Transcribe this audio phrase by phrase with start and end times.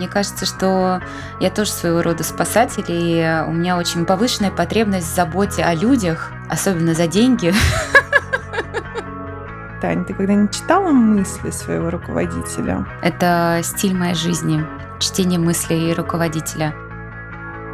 [0.00, 1.02] Мне кажется, что
[1.40, 6.32] я тоже своего рода спасатель, и у меня очень повышенная потребность в заботе о людях,
[6.48, 7.52] особенно за деньги.
[9.82, 12.86] Тань, ты когда-нибудь читала мысли своего руководителя?
[13.02, 14.64] Это стиль моей жизни,
[15.00, 16.74] чтение мыслей руководителя.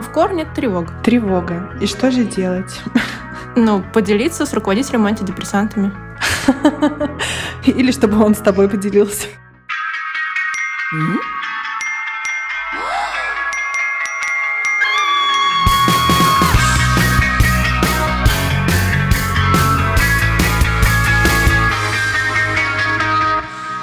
[0.00, 0.93] В корне тревога.
[1.04, 1.70] Тревога.
[1.80, 2.80] И что же делать?
[3.54, 5.93] Ну, поделиться с руководителем антидепрессантами.
[7.64, 9.29] Или чтобы он с тобой поделился.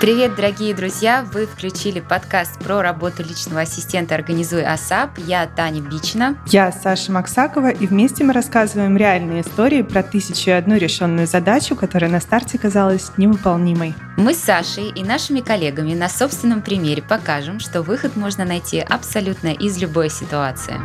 [0.04, 1.26] Привет, дорогие друзья!
[1.32, 5.12] Вы включили подкаст про работу личного ассистента «Организуй АСАП».
[5.18, 6.38] Я Таня Бичина.
[6.46, 11.78] Я Саша Максакова, и вместе мы рассказываем реальные истории про тысячу и одну решенную задачу,
[11.78, 13.94] которая на старте казалась невыполнимой.
[14.18, 19.54] Мы с Сашей и нашими коллегами на собственном примере покажем, что выход можно найти абсолютно
[19.54, 20.76] из любой ситуации.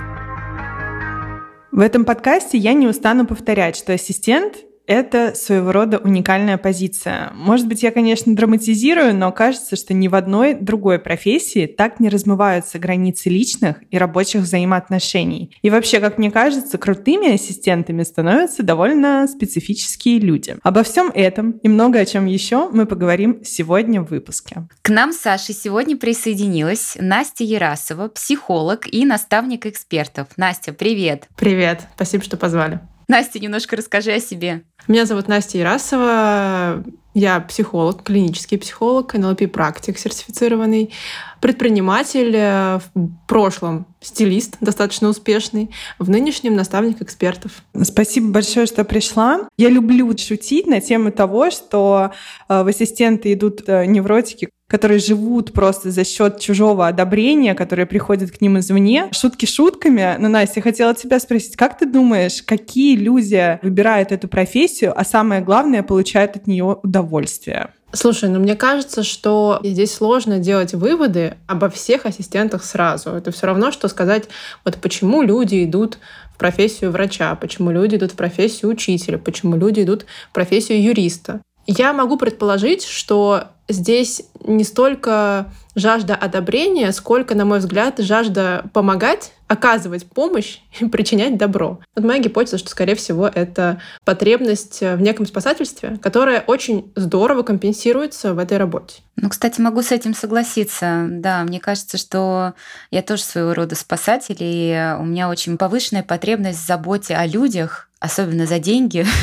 [1.73, 4.55] В этом подкасте я не устану повторять, что ассистент
[4.89, 7.31] это своего рода уникальная позиция.
[7.35, 12.09] Может быть, я, конечно, драматизирую, но кажется, что ни в одной другой профессии так не
[12.09, 15.55] размываются границы личных и рабочих взаимоотношений.
[15.61, 20.57] И вообще, как мне кажется, крутыми ассистентами становятся довольно специфические люди.
[20.63, 24.69] Обо всем этом и много о чем еще мы поговорим сегодня в выпуске.
[24.81, 30.29] К нам с Сашей сегодня присоединилась Настя Ярасова, психолог и наставник экспертов.
[30.39, 31.29] Настя, привет!
[31.37, 32.81] Привет, спасибо, что позвали.
[33.09, 34.65] Настя, немножко расскажи о себе.
[34.87, 36.85] Меня зовут Настя Ярасова.
[37.15, 40.93] Я психолог, клинический психолог, НЛП-практик сертифицированный,
[41.41, 47.63] предприниматель, э, в прошлом стилист, достаточно успешный, в нынешнем наставник экспертов.
[47.83, 49.49] Спасибо большое, что пришла.
[49.57, 52.13] Я люблю шутить на тему того, что
[52.49, 58.31] э, в ассистенты идут э, невротики, которые живут просто за счет чужого одобрения, которое приходит
[58.31, 59.09] к ним извне.
[59.13, 60.17] Шутки шутками.
[60.19, 65.05] Но, Настя, я хотела тебя спросить, как ты думаешь, какие люди выбирают эту профессию, а
[65.05, 67.71] самое главное, получают от нее удовольствие?
[67.93, 73.11] Слушай, ну мне кажется, что здесь сложно делать выводы обо всех ассистентах сразу.
[73.11, 74.29] Это все равно, что сказать,
[74.65, 75.99] вот почему люди идут
[76.35, 81.41] в профессию врача, почему люди идут в профессию учителя, почему люди идут в профессию юриста.
[81.67, 89.33] Я могу предположить, что здесь не столько жажда одобрения, сколько, на мой взгляд, жажда помогать,
[89.49, 91.81] оказывать помощь и причинять добро.
[91.97, 98.35] Вот моя гипотеза, что, скорее всего, это потребность в неком спасательстве, которая очень здорово компенсируется
[98.35, 99.01] в этой работе.
[99.17, 101.07] Ну, кстати, могу с этим согласиться.
[101.09, 102.55] Да, мне кажется, что
[102.91, 107.89] я тоже своего рода спасатель, и у меня очень повышенная потребность в заботе о людях,
[107.99, 109.05] особенно за деньги.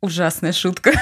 [0.00, 0.92] Ужасная шутка.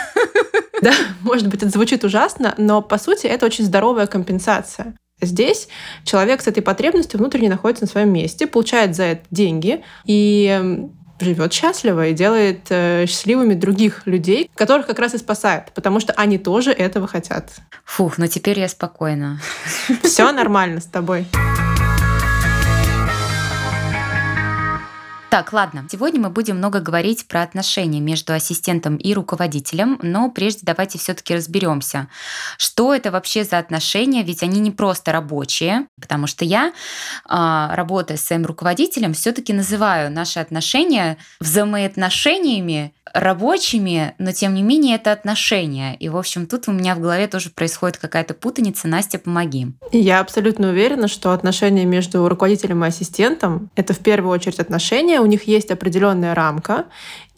[0.82, 0.92] Да,
[1.22, 4.94] может быть, это звучит ужасно, но по сути это очень здоровая компенсация.
[5.20, 5.69] Здесь
[6.04, 10.88] человек с этой потребностью внутренне находится на своем месте, получает за это деньги и
[11.20, 16.12] живет счастливо и делает э, счастливыми других людей, которых как раз и спасает, потому что
[16.14, 17.50] они тоже этого хотят.
[17.84, 19.41] Фух, ну теперь я спокойна.
[20.03, 21.26] Все нормально с тобой.
[25.30, 25.86] Так, ладно.
[25.88, 31.36] Сегодня мы будем много говорить про отношения между ассистентом и руководителем, но прежде давайте все-таки
[31.36, 32.08] разберемся,
[32.58, 36.72] что это вообще за отношения, ведь они не просто рабочие, потому что я,
[37.26, 44.97] а, работая с своим руководителем, все-таки называю наши отношения взаимоотношениями рабочими, но тем не менее
[44.97, 45.97] это отношения.
[45.97, 48.88] И, в общем, тут у меня в голове тоже происходит какая-то путаница.
[48.88, 49.68] Настя, помоги.
[49.92, 55.26] Я абсолютно уверена, что отношения между руководителем и ассистентом— это в первую очередь отношения, у
[55.26, 56.86] них есть определенная рамка,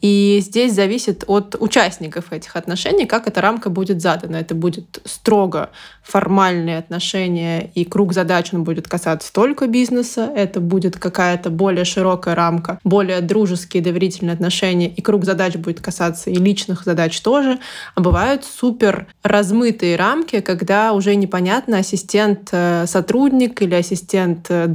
[0.02, 4.34] и здесь зависит от участников этих отношений, как эта рамка будет задана.
[4.34, 5.70] Это будет строго
[6.02, 10.28] формальные отношения, и круг задач он будет касаться только бизнеса.
[10.34, 16.30] Это будет какая-то более широкая рамка, более дружеские доверительные отношения, и круг задач будет касаться
[16.30, 17.60] и личных задач тоже.
[17.94, 24.66] А бывают супер размытые рамки, когда уже непонятно, ассистент э, или ассистент э.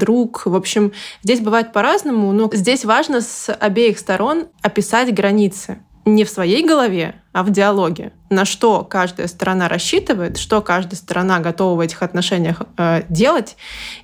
[0.45, 6.29] В общем, здесь бывает по-разному, но здесь важно с обеих сторон описать границы не в
[6.29, 8.13] своей голове, а в диалоге.
[8.29, 13.57] На что каждая сторона рассчитывает, что каждая сторона готова в этих отношениях э, делать,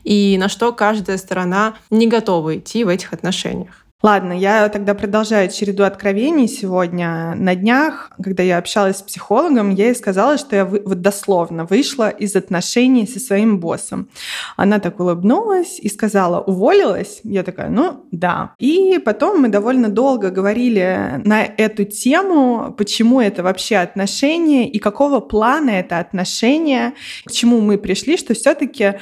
[0.03, 3.82] и на что каждая сторона не готова идти в этих отношениях.
[4.05, 7.35] Ладно, я тогда продолжаю череду откровений сегодня.
[7.37, 12.09] На днях, когда я общалась с психологом, я ей сказала, что я вот дословно вышла
[12.09, 14.09] из отношений со своим боссом.
[14.57, 17.21] Она так улыбнулась и сказала, уволилась?
[17.23, 18.53] Я такая, ну да.
[18.59, 25.21] И потом мы довольно долго говорили на эту тему, почему это вообще отношения и какого
[25.21, 26.93] плана это отношения,
[27.25, 28.95] к чему мы пришли, что все-таки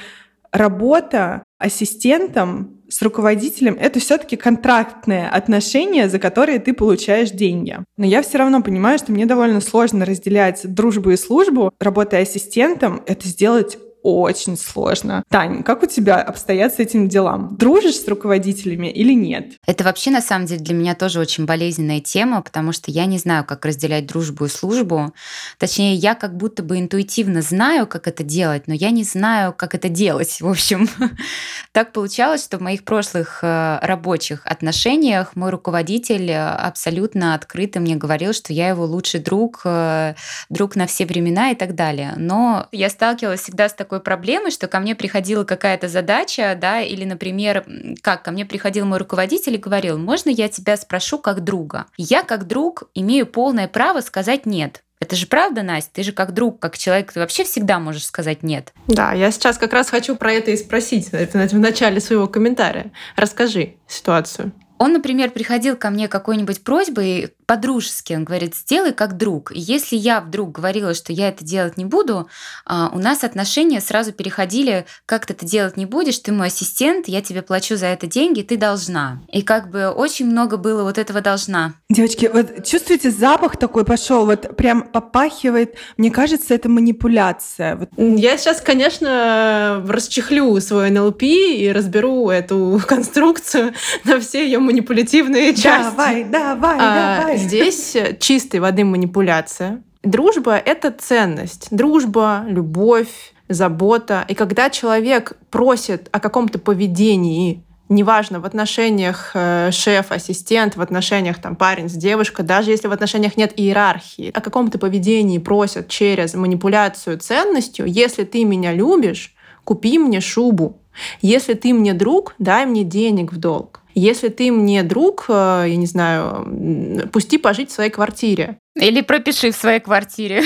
[0.52, 7.78] работа ассистентом с руководителем это все-таки контрактные отношения, за которые ты получаешь деньги.
[7.98, 11.72] Но я все равно понимаю, что мне довольно сложно разделять дружбу и службу.
[11.80, 15.24] Работая ассистентом, это сделать очень сложно.
[15.30, 17.56] Тань, как у тебя обстоят с этим делам?
[17.58, 19.54] Дружишь с руководителями или нет?
[19.68, 23.18] Это вообще, на самом деле, для меня тоже очень болезненная тема, потому что я не
[23.18, 25.14] знаю, как разделять дружбу и службу.
[25.58, 29.76] Точнее, я как будто бы интуитивно знаю, как это делать, но я не знаю, как
[29.76, 30.42] это делать.
[30.42, 30.88] В общем,
[31.72, 37.96] так получалось, что в моих прошлых э, рабочих отношениях мой руководитель э, абсолютно открыто мне
[37.96, 40.16] говорил, что я его лучший друг, э,
[40.50, 42.14] друг на все времена и так далее.
[42.18, 46.80] Но я сталкивалась всегда с такой такой проблемой, что ко мне приходила какая-то задача, да,
[46.80, 47.66] или, например,
[48.02, 51.88] как ко мне приходил мой руководитель и говорил, можно я тебя спрошу как друга?
[51.98, 54.82] Я как друг имею полное право сказать нет.
[55.02, 55.90] Это же правда, Настя?
[55.96, 58.72] Ты же как друг, как человек, ты вообще всегда можешь сказать нет.
[58.88, 62.94] Да, я сейчас как раз хочу про это и спросить в начале своего комментария.
[63.18, 64.54] Расскажи ситуацию.
[64.78, 69.52] Он, например, приходил ко мне какой-нибудь просьбой по-дружески, он говорит, сделай как друг.
[69.52, 72.30] И если я вдруг говорила, что я это делать не буду,
[72.66, 77.10] а, у нас отношения сразу переходили, как ты это делать не будешь, ты мой ассистент,
[77.10, 79.20] я тебе плачу за это деньги, ты должна.
[79.30, 81.74] И как бы очень много было вот этого должна.
[81.90, 85.76] Девочки, вот чувствуете, запах такой пошел, вот прям попахивает.
[85.98, 87.76] Мне кажется, это манипуляция.
[87.76, 87.90] Вот.
[87.98, 93.74] Я сейчас, конечно, расчехлю свой НЛП и разберу эту конструкцию
[94.06, 95.92] на все ее манипулятивные части.
[95.92, 97.41] Давай, давай, а, давай.
[97.42, 99.84] Здесь чистой воды манипуляция.
[100.04, 101.68] Дружба— это ценность.
[101.72, 104.26] Дружба, любовь, забота.
[104.28, 111.40] И когда человек просит о каком-то поведении, неважно, в отношениях э, шеф, ассистент, в отношениях
[111.40, 116.34] там парень с девушкой, даже если в отношениях нет иерархии, о каком-то поведении просят через
[116.34, 120.78] манипуляцию ценностью, если ты меня любишь, купи мне шубу.
[121.22, 123.81] Если ты мне друг, дай мне денег в долг.
[123.94, 128.58] Если ты мне друг, э, я не знаю, пусти пожить в своей квартире.
[128.76, 130.44] Или пропиши в своей квартире.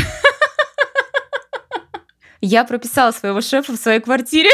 [2.42, 4.50] Я прописала своего шефа в своей квартире.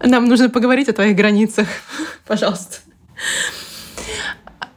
[0.00, 1.68] Нам нужно поговорить о твоих границах,
[2.26, 2.78] пожалуйста.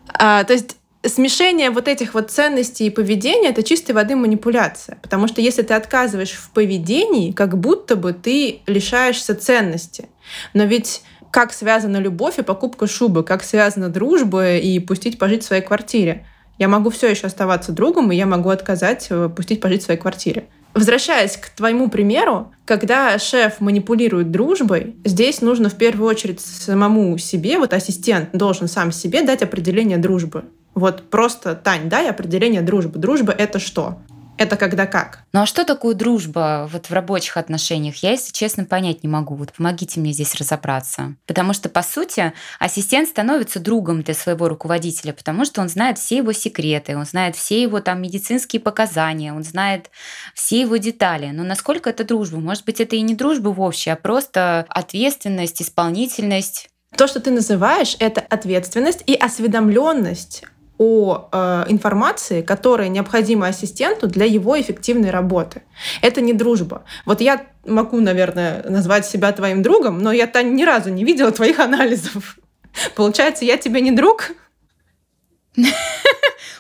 [0.07, 4.97] А, то есть смешение вот этих вот ценностей и поведения— это чистой воды манипуляция.
[5.01, 10.09] Потому что если ты отказываешь в поведении, как будто бы ты лишаешься ценности.
[10.53, 15.45] Но ведь как связана любовь и покупка шубы, как связана дружба и пустить пожить в
[15.45, 16.25] своей квартире.
[16.57, 19.99] Я могу все еще оставаться другом, и я могу отказать э, пустить пожить в своей
[19.99, 20.45] квартире.
[20.73, 27.57] Возвращаясь к твоему примеру, когда шеф манипулирует дружбой, здесь нужно в первую очередь самому себе,
[27.57, 30.45] вот ассистент должен сам себе дать определение дружбы.
[30.73, 32.99] Вот просто, Тань, дай определение дружбы.
[32.99, 33.99] Дружба— это что?
[34.37, 35.19] Это когда как?
[35.31, 37.95] Ну а что такое дружба вот в рабочих отношениях?
[37.97, 39.35] Я, если честно, понять не могу.
[39.35, 41.15] Вот помогите мне здесь разобраться.
[41.25, 46.17] Потому что, по сути, ассистент становится другом для своего руководителя, потому что он знает все
[46.17, 49.89] его секреты, он знает все его там медицинские показания, он знает
[50.33, 51.31] все его детали.
[51.31, 52.39] Но насколько это дружба?
[52.39, 56.69] Может быть, это и не дружба вовсе, а просто ответственность, исполнительность.
[56.97, 60.43] То, что ты называешь, это ответственность и осведомленность
[60.77, 65.61] о э, информации, которая необходима ассистенту для его эффективной работы.
[66.01, 66.83] Это не дружба.
[67.05, 71.59] Вот я могу, наверное, назвать себя твоим другом, но я ни разу не видела твоих
[71.59, 72.37] анализов.
[72.95, 74.31] Получается, я тебе не друг?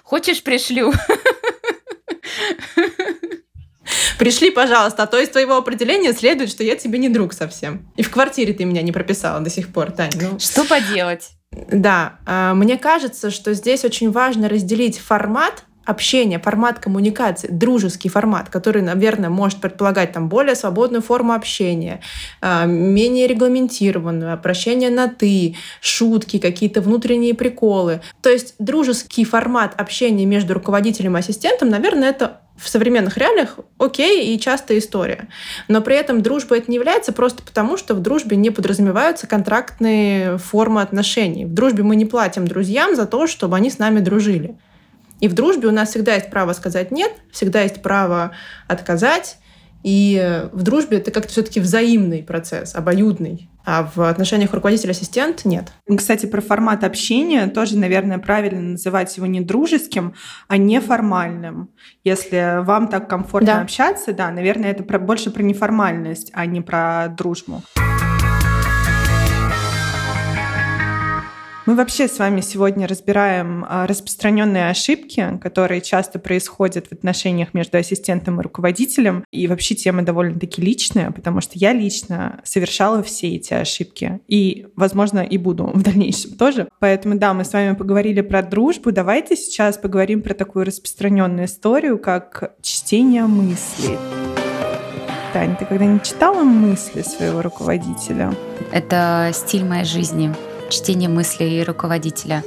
[0.03, 0.93] Хочешь, пришлю?
[4.17, 7.91] Пришли, пожалуйста, а то из твоего определения следует, что я тебе не друг совсем.
[7.97, 10.11] И в квартире ты меня не прописала до сих пор, Тань.
[10.15, 10.39] Ну...
[10.39, 11.31] Что поделать?
[11.71, 18.49] Да, а, мне кажется, что здесь очень важно разделить формат общения, формат коммуникации, дружеский формат,
[18.49, 22.01] который, наверное, может предполагать там более свободную форму общения,
[22.41, 28.01] а, менее регламентированную, обращение на «ты», шутки, какие-то внутренние приколы.
[28.21, 34.33] То есть дружеский формат общения между руководителем и ассистентом, наверное, это в современных реалиях окей
[34.33, 35.27] и частая история.
[35.67, 40.37] Но при этом дружба это не является просто потому, что в дружбе не подразумеваются контрактные
[40.37, 41.45] формы отношений.
[41.45, 44.55] В дружбе мы не платим друзьям за то, чтобы они с нами дружили.
[45.19, 48.31] И в дружбе у нас всегда есть право сказать нет, всегда есть право
[48.67, 49.37] отказать.
[49.83, 53.51] И в дружбе это как-то все-таки взаимный процесс, обоюдный.
[53.67, 55.71] а в отношениях руководитель-ассистент нет.
[55.97, 60.15] Кстати, про формат общения тоже, наверное, правильно называть его не дружеским,
[60.47, 61.69] а неформальным.
[62.03, 63.61] Если вам так комфортно да.
[63.61, 67.61] общаться, да, наверное, это про, больше про неформальность, а не про дружбу.
[71.65, 77.79] Мы вообще с вами сегодня разбираем а, распространенные ошибки, которые часто происходят в отношениях между
[77.79, 79.25] ассистентом и руководителем.
[79.31, 84.19] И вообще тема довольно-таки личная, потому что я лично совершала все эти ошибки.
[84.27, 86.69] И, возможно, и буду в дальнейшем тоже.
[86.77, 88.91] Поэтому, да, мы с вами поговорили про дружбу.
[88.91, 93.97] Давайте сейчас поговорим про такую распространенную историю, как чтение мыслей.
[95.33, 98.35] Таня, ты когда-нибудь читала мысли своего руководителя?
[98.71, 100.31] Это стиль моей жизни
[100.69, 102.43] чтение мыслей руководителя.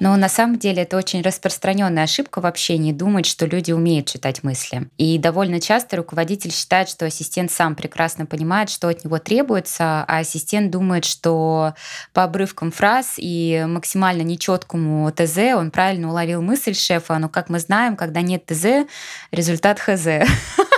[0.00, 4.42] Но на самом деле это очень распространенная ошибка в общении думать, что люди умеют читать
[4.42, 4.88] мысли.
[4.98, 10.18] И довольно часто руководитель считает, что ассистент сам прекрасно понимает, что от него требуется, а
[10.18, 11.74] ассистент думает, что
[12.12, 17.58] по обрывкам фраз и максимально нечеткому ТЗ он правильно уловил мысль шефа, но, как мы
[17.58, 18.88] знаем, когда нет ТЗ,
[19.30, 20.28] результат ХЗ.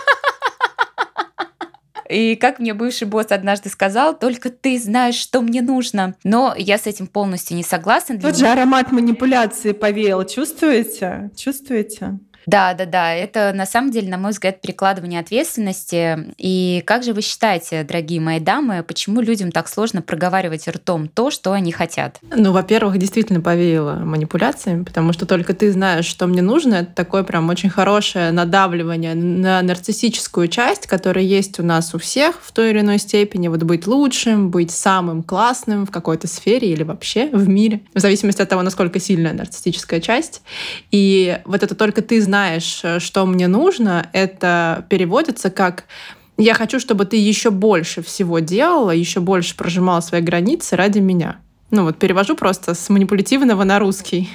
[2.08, 6.14] И как мне бывший босс однажды сказал, только ты знаешь, что мне нужно.
[6.25, 8.18] Но я с этим полностью не согласна.
[8.18, 10.25] Тот же аромат манипуляции повеял.
[10.25, 11.30] Чувствуете?
[11.37, 12.18] Чувствуете?
[12.46, 13.14] Да, да, да.
[13.14, 16.32] Это на самом деле, на мой взгляд, перекладывание ответственности.
[16.38, 21.30] И как же вы считаете, дорогие мои дамы, почему людям так сложно проговаривать ртом то,
[21.30, 22.18] что они хотят?
[22.34, 26.74] Ну, во-первых, действительно повеяло манипуляциями, потому что только ты знаешь, что мне нужно.
[26.76, 32.40] Это такое прям очень хорошее надавливание на нарциссическую часть, которая есть у нас у всех
[32.42, 33.48] в той или иной степени.
[33.48, 38.42] Вот быть лучшим, быть самым классным в какой-то сфере или вообще в мире, в зависимости
[38.42, 40.42] от того, насколько сильная нарциссическая часть.
[40.90, 45.84] И вот это только ты знаешь, знаешь, э, что мне нужно, это переводится как
[46.36, 51.36] я хочу, чтобы ты еще больше всего делала, еще больше прожимала свои границы ради меня.
[51.70, 54.28] Ну вот перевожу просто с манипулятивного на русский.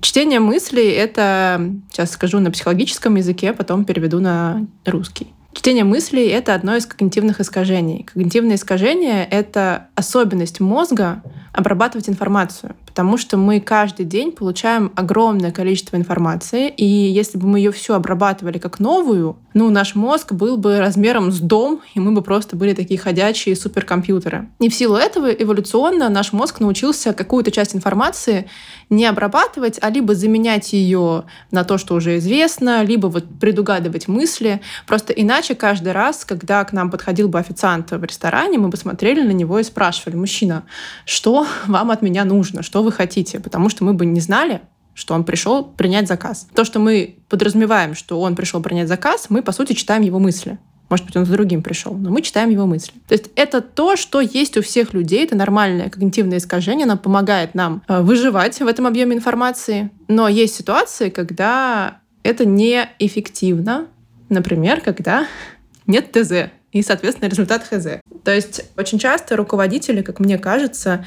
[0.00, 5.28] Чтение мыслей— это, сейчас скажу на психологическом языке, потом переведу на русский.
[5.52, 8.02] Чтение мыслей— это одно из когнитивных искажений.
[8.02, 15.96] Когнитивное искажение— это особенность мозга обрабатывать информацию потому что мы каждый день получаем огромное количество
[15.96, 20.78] информации, и если бы мы ее всю обрабатывали как новую, ну, наш мозг был бы
[20.78, 24.48] размером с дом, и мы бы просто были такие ходячие суперкомпьютеры.
[24.60, 28.48] И в силу этого эволюционно наш мозг научился какую-то часть информации
[28.90, 34.60] не обрабатывать, а либо заменять ее на то, что уже известно, либо вот предугадывать мысли.
[34.86, 39.22] Просто иначе каждый раз, когда к нам подходил бы официант в ресторане, мы бы смотрели
[39.22, 40.64] на него и спрашивали, мужчина,
[41.04, 44.62] что вам от меня нужно, что вы хотите, потому что мы бы не знали,
[44.94, 46.46] что он пришел принять заказ.
[46.54, 50.58] То, что мы подразумеваем, что он пришел принять заказ, мы, по сути, читаем его мысли.
[50.90, 52.92] Может быть, он с другим пришел, но мы читаем его мысли.
[53.08, 57.54] То есть это то, что есть у всех людей, это нормальное когнитивное искажение, оно помогает
[57.54, 59.90] нам э, выживать в этом объеме информации.
[60.08, 63.86] Но есть ситуации, когда это неэффективно.
[64.28, 65.26] Например, когда
[65.86, 68.00] нет ТЗ и, соответственно, результат ХЗ.
[68.24, 71.04] То есть очень часто руководители, как мне кажется,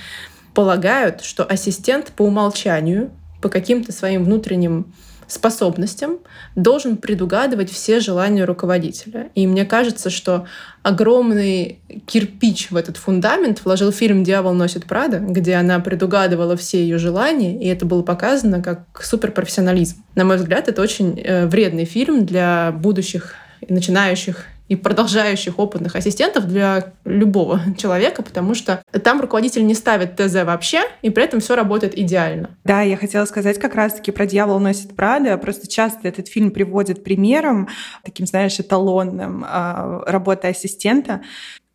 [0.54, 4.94] полагают, что ассистент по умолчанию, по каким-то своим внутренним
[5.28, 6.20] способностям
[6.56, 9.30] должен предугадывать все желания руководителя.
[9.36, 10.46] И мне кажется, что
[10.84, 16.98] огромный кирпич в этот фундамент вложил фильм «Дьявол носит Прада», где она предугадывала все ее
[16.98, 20.04] желания, и это было показано как суперпрофессионализм.
[20.16, 23.36] На мой взгляд, это очень э, вредный фильм для будущих
[23.68, 30.44] начинающих и продолжающих опытных ассистентов для любого человека, потому что там руководитель не ставит ТЗ
[30.44, 32.58] вообще, и при этом все работает идеально.
[32.64, 35.38] Да, я хотела сказать как раз-таки про «Дьявол носит Прада».
[35.38, 37.70] Просто часто этот фильм приводит примером,
[38.04, 41.22] таким, знаешь, эталонным а, работы ассистента.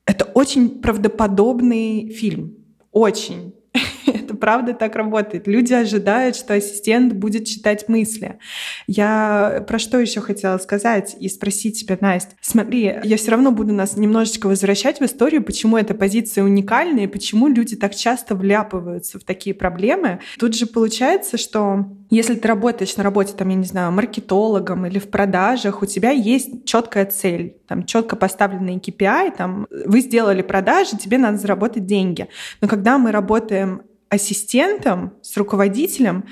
[0.04, 2.56] Это очень правдоподобный фильм.
[2.90, 3.54] Очень.
[4.06, 5.46] Это правда так работает.
[5.46, 8.38] Люди ожидают, что ассистент будет читать мысли.
[8.86, 12.34] Я про что еще хотела сказать и спросить тебя, Настя.
[12.40, 17.08] Смотри, я все равно буду нас немножечко возвращать в историю, почему эта позиция уникальная и
[17.08, 20.20] почему люди так часто вляпываются в такие проблемы.
[20.38, 24.98] Тут же получается, что если ты работаешь на работе, там, я не знаю, маркетологом или
[24.98, 30.98] в продажах, у тебя есть четкая цель, там, четко поставленный KPI, там, вы сделали продажи,
[30.98, 32.28] тебе надо заработать деньги.
[32.60, 36.24] Но когда мы работаем ассистентом, с руководителем,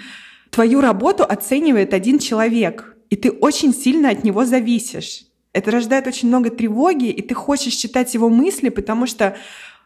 [0.50, 5.22] твою работу оценивает один человек, и ты очень сильно от него зависишь.
[5.54, 9.34] Это рождает очень много тревоги, и ты хочешь читать его мысли, потому что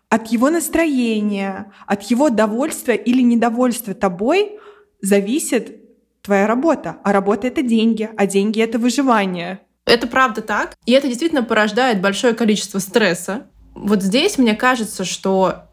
[0.09, 4.59] от его настроения, от его довольства или недовольства тобой
[5.01, 5.84] зависит
[6.25, 6.97] твоя работа.
[7.05, 9.61] А работа— это деньги, а деньги— это выживание.
[9.87, 10.75] Это правда так.
[10.87, 15.65] И это действительно порождает большое количество стресса вот здесь мне кажется, что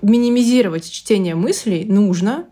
[0.00, 2.46] минимизировать чтение мыслей нужно,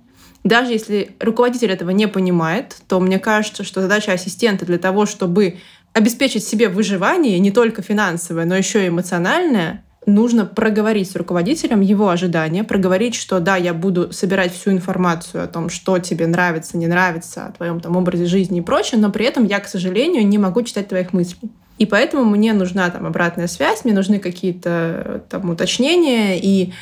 [0.45, 5.59] даже если руководитель этого не понимает, то мне кажется, что задача ассистента для того, чтобы
[5.93, 12.09] обеспечить себе выживание, не только финансовое, но еще и эмоциональное, нужно проговорить с руководителем его
[12.09, 16.87] ожидания, проговорить, что да, я буду собирать всю информацию о том, что тебе нравится, не
[16.87, 20.39] нравится, о твоем там образе жизни и прочее, но при этом я, к сожалению, не
[20.39, 21.51] могу читать твоих мыслей.
[21.79, 26.73] И поэтому мне нужна там обратная связь, мне нужны какие-то там уточнения, и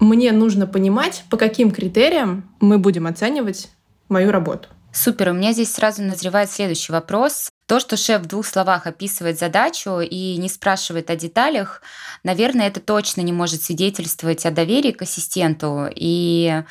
[0.00, 3.70] мне нужно понимать, по каким критериям мы будем оценивать
[4.08, 4.68] мою работу.
[4.92, 7.50] Супер, у меня здесь сразу назревает следующий вопрос.
[7.66, 11.80] То, что шеф в двух словах описывает задачу и не спрашивает о деталях,
[12.22, 15.88] наверное, это точно не может свидетельствовать о доверии к ассистенту.
[15.94, 16.62] И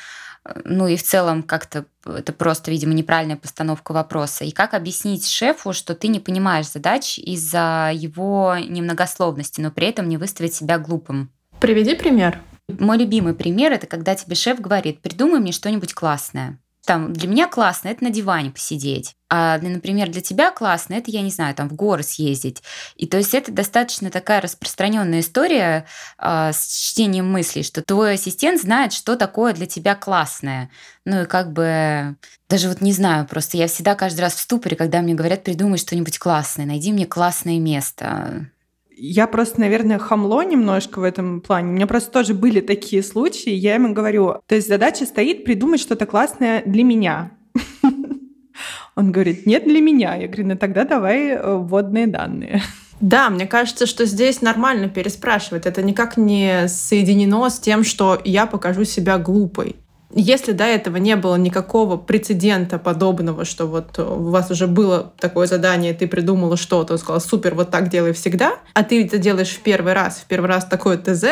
[0.64, 4.44] ну и в целом как-то это просто, видимо, неправильная постановка вопроса.
[4.44, 10.08] И как объяснить шефу, что ты не понимаешь задач из-за его немногословности, но при этом
[10.08, 11.30] не выставить себя глупым?
[11.60, 12.40] Приведи пример.
[12.68, 16.58] Мой любимый пример— это когда тебе шеф говорит, придумай мне что-нибудь классное.
[16.84, 19.14] Там, для меня классно это на диване посидеть.
[19.30, 22.62] А, например, для тебя классно это, я не знаю, там в горы съездить.
[22.96, 25.86] И то есть это достаточно такая распространенная история
[26.18, 30.70] э, с чтением мыслей, что твой ассистент знает, что такое для тебя классное.
[31.04, 32.16] Ну и как бы
[32.48, 35.78] даже вот не знаю, просто я всегда каждый раз в ступоре, когда мне говорят, придумай
[35.78, 38.50] что-нибудь классное, найди мне классное место.
[38.96, 41.70] Я просто, наверное, хамло немножко в этом плане.
[41.70, 43.50] У меня просто тоже были такие случаи.
[43.50, 47.32] Я ему говорю, то есть задача стоит придумать что-то классное для меня.
[48.94, 50.14] Он говорит, нет для меня.
[50.14, 52.62] Я говорю, ну тогда давай э, вводные данные.
[53.00, 55.66] Да, мне кажется, что здесь нормально переспрашивать.
[55.66, 59.76] Это никак не соединено с тем, что я покажу себя глупой.
[60.14, 65.46] Если до этого не было никакого прецедента подобного, что вот у вас уже было такое
[65.46, 69.60] задание, ты придумала что-то, сказала, супер, вот так делай всегда, а ты это делаешь в
[69.60, 71.24] первый раз, в первый раз такое ТЗ,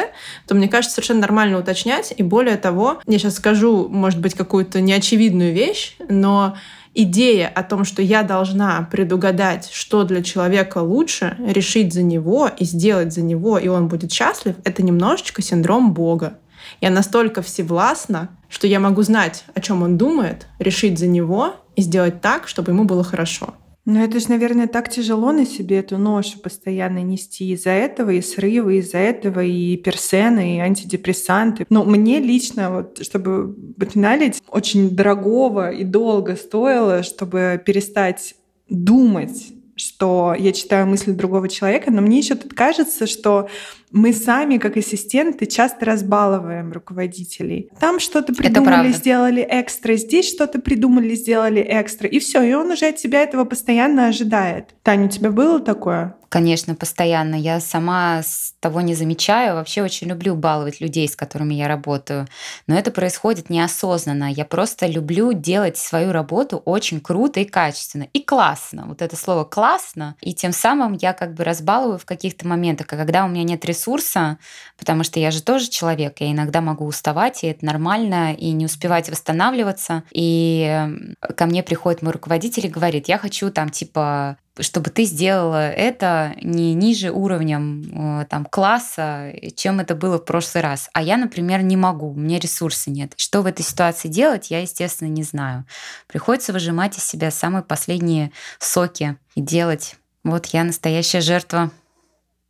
[0.47, 2.15] то мне кажется, совершенно нормально уточнять.
[2.17, 6.57] И более того, я сейчас скажу, может быть, какую-то неочевидную вещь, но
[6.95, 12.65] идея о том, что я должна предугадать, что для человека лучше, решить за него и
[12.65, 16.39] сделать за него, и он будет счастлив, это немножечко синдром Бога.
[16.81, 21.83] Я настолько всевластна, что я могу знать, о чем он думает, решить за него и
[21.83, 23.55] сделать так, чтобы ему было хорошо.
[23.87, 27.51] Ну, это же, наверное, так тяжело на себе эту ношу постоянно нести.
[27.53, 31.67] Из-за этого и срывы, из-за этого и персены, и антидепрессанты.
[31.71, 33.57] Но мне лично, вот, чтобы
[33.91, 38.35] финалить, очень дорогого и долго стоило, чтобы перестать
[38.69, 43.49] думать что я читаю мысли другого человека, но мне еще тут кажется, что
[43.91, 47.71] мы сами, как ассистенты, часто разбаловываем руководителей.
[47.81, 52.87] Там что-то придумали, сделали экстра, здесь что-то придумали, сделали экстра, и все, и он уже
[52.87, 54.75] от тебя этого постоянно ожидает.
[54.83, 56.17] Таня, у тебя было такое?
[56.31, 57.35] Конечно, постоянно.
[57.35, 59.57] Я сама с того не замечаю.
[59.57, 62.27] Вообще очень люблю баловать людей, с которыми я работаю.
[62.67, 64.33] Но это происходит неосознанно.
[64.33, 68.07] Я просто люблю делать свою работу очень круто и качественно.
[68.13, 68.87] И классно.
[68.87, 70.15] Вот это слово «классно».
[70.21, 72.87] И тем самым я как бы разбалываю в каких-то моментах.
[72.91, 74.39] А когда у меня нет ресурса,
[74.79, 78.67] потому что я же тоже человек, я иногда могу уставать, и это нормально, и не
[78.67, 80.05] успевать восстанавливаться.
[80.13, 80.89] И
[81.37, 86.35] ко мне приходит мой руководитель и говорит, я хочу там типа чтобы ты сделала это
[86.43, 90.89] не ниже уровнем э, там, класса, чем это было в прошлый раз.
[90.93, 93.13] А я, например, не могу, меня ресурса нет.
[93.17, 95.65] Что в этой ситуации делать, я, естественно, не знаю.
[96.07, 99.97] Приходится выжимать из себя самые последние соки и делать.
[100.25, 101.71] Вот я настоящая жертва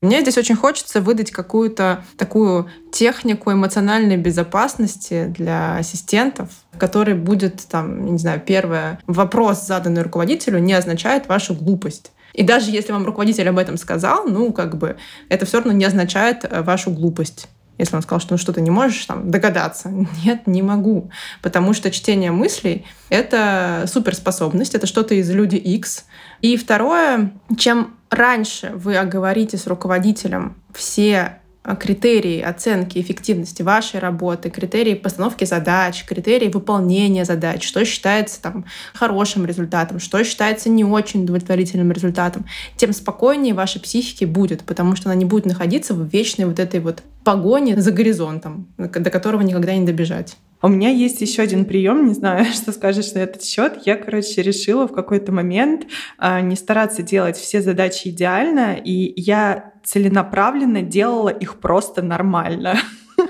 [0.02, 8.06] мне здесь очень хочется выдать какую-то такую технику эмоциональной безопасности для ассистентов, который будет, там,
[8.06, 12.12] не знаю, первое, вопрос, заданный руководителю, не означает вашу глупость.
[12.32, 14.96] И даже если вам руководитель об этом сказал, ну, как бы,
[15.28, 17.48] это все равно не означает э, вашу глупость.
[17.76, 19.90] Если он сказал, что ну что ты не можешь там догадаться.
[20.24, 21.10] Нет, не могу.
[21.40, 26.04] Потому что чтение мыслей— это суперспособность, это что-то из люди X.
[26.42, 34.48] И второе, чем раньше вы оговорите с руководителем все а, критерии оценки эффективности вашей работы,
[34.48, 41.24] критерии постановки задач, критерии выполнения задач, что считается там хорошим результатом, что считается не очень
[41.24, 46.46] удовлетворительным результатом, тем спокойнее вашей психике будет, потому что она не будет находиться в вечной
[46.46, 50.36] вот этой вот погоне за горизонтом, до которого никогда не добежать.
[50.62, 53.82] У меня есть еще один прием, не знаю, что скажешь на этот счет.
[53.86, 55.86] Я, короче, решила в какой-то момент
[56.18, 62.78] а, не стараться делать все задачи идеально, и я целенаправленно делала их просто нормально.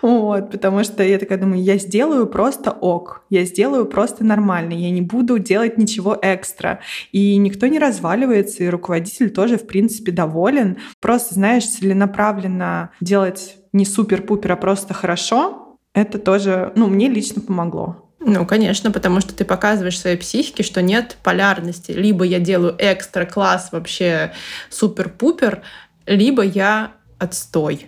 [0.00, 4.90] Вот, потому что я такая думаю, я сделаю просто ок, я сделаю просто нормально, я
[4.90, 6.80] не буду делать ничего экстра.
[7.12, 10.78] И никто не разваливается, и руководитель тоже, в принципе, доволен.
[11.00, 18.08] Просто, знаешь, целенаправленно делать не супер-пупер, а просто хорошо, это тоже, ну, мне лично помогло.
[18.24, 21.90] Ну, конечно, потому что ты показываешь своей психике, что нет полярности.
[21.90, 24.32] Либо я делаю экстра класс вообще
[24.70, 25.62] супер-пупер,
[26.06, 27.86] либо я отстой.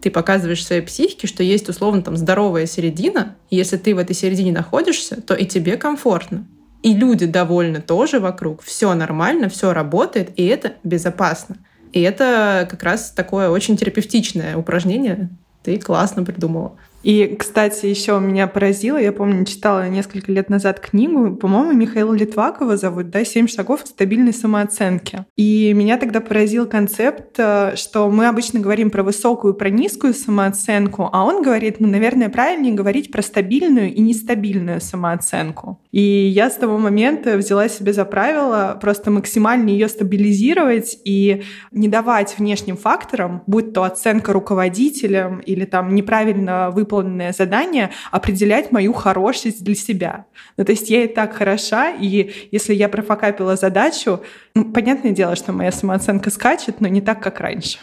[0.00, 4.14] Ты показываешь своей психике, что есть условно там здоровая середина, и если ты в этой
[4.14, 6.46] середине находишься, то и тебе комфортно.
[6.82, 11.56] И люди довольны тоже вокруг, все нормально, все работает, и это безопасно.
[11.92, 15.30] И это как раз такое очень терапевтичное упражнение.
[15.64, 16.76] Ты классно придумала.
[17.02, 22.76] И, кстати, еще меня поразило, я помню, читала несколько лет назад книгу, по-моему, Михаила Литвакова
[22.76, 25.26] зовут, да, «Семь шагов к стабильной самооценке».
[25.36, 31.08] И меня тогда поразил концепт, э, что мы обычно говорим про высокую, про низкую самооценку,
[31.12, 35.80] а он говорит, ну, наверное, правильнее говорить про стабильную и нестабильную самооценку.
[35.92, 41.86] И я с того момента взяла себе за правило просто максимально ее стабилизировать и не
[41.86, 48.92] давать внешним факторам, будь то оценка руководителем или там неправильно выполненный выполненное задание определять мою
[48.92, 50.26] хорошесть для себя.
[50.56, 54.20] Ну, то есть я и так хороша, и если я профокапила задачу,
[54.54, 57.78] ну, понятное дело, что моя самооценка скачет, но не так, как раньше.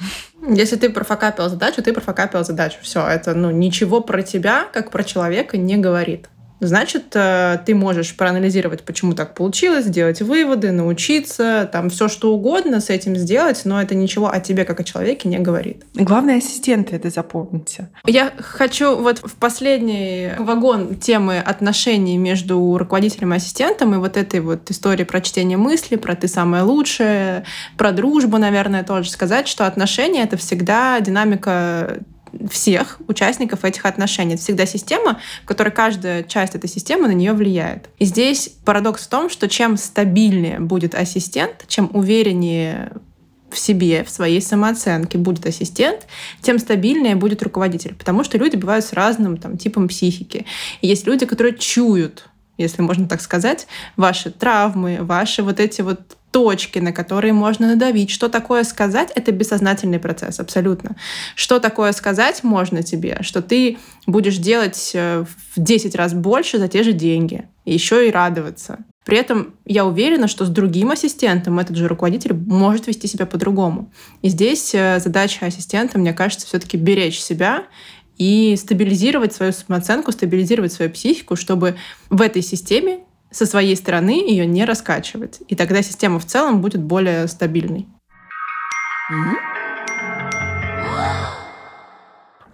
[0.48, 2.78] Если ты профокапил задачу, ты профокапил задачу.
[2.82, 6.30] Все, это ну, ничего про тебя, как про человека, не говорит
[6.67, 12.80] значит, э, ты можешь проанализировать, почему так получилось, сделать выводы, научиться, там все что угодно
[12.80, 15.84] с этим сделать, но это ничего о тебе как о человеке не говорит.
[15.93, 17.89] Главное, ассистенты это запомните.
[18.06, 24.39] Я хочу вот в последний вагон темы отношений между руководителем и ассистентом и вот этой
[24.39, 27.45] вот истории про чтение мысли, про ты самое лучшее,
[27.78, 31.99] про дружбу, наверное, тоже сказать, что отношения— это всегда динамика
[32.50, 34.34] всех участников этих отношений.
[34.34, 37.89] Это всегда система, в которой каждая часть этой системы на нее влияет.
[38.00, 42.91] И здесь парадокс в том, что чем стабильнее будет ассистент, чем увереннее
[43.50, 46.08] в себе, в своей самооценке будет ассистент,
[46.41, 47.93] тем стабильнее будет руководитель.
[47.93, 50.46] Потому что люди бывают с разным там, типом психики.
[50.82, 56.18] И есть люди, которые чуют если можно так сказать, ваши травмы, ваши вот эти вот
[56.34, 58.10] точки, на которые можно надавить.
[58.10, 59.12] Что такое сказать?
[59.16, 60.96] Это бессознательный процесс, абсолютно.
[61.36, 63.20] Что такое сказать можно тебе?
[63.22, 67.48] Что ты будешь делать э, в 10 раз больше за те же деньги.
[67.66, 68.80] Еще и радоваться.
[69.06, 73.92] При этом я уверена, что с другим ассистентом этот же руководитель может вести себя по-другому.
[74.22, 77.66] И здесь э, задача ассистента, мне кажется, все-таки беречь себя
[78.23, 81.75] и стабилизировать свою самооценку, стабилизировать свою психику, чтобы
[82.09, 82.99] в этой системе
[83.31, 85.41] со своей стороны ее не раскачивать.
[85.49, 87.86] И тогда система в целом будет более стабильной.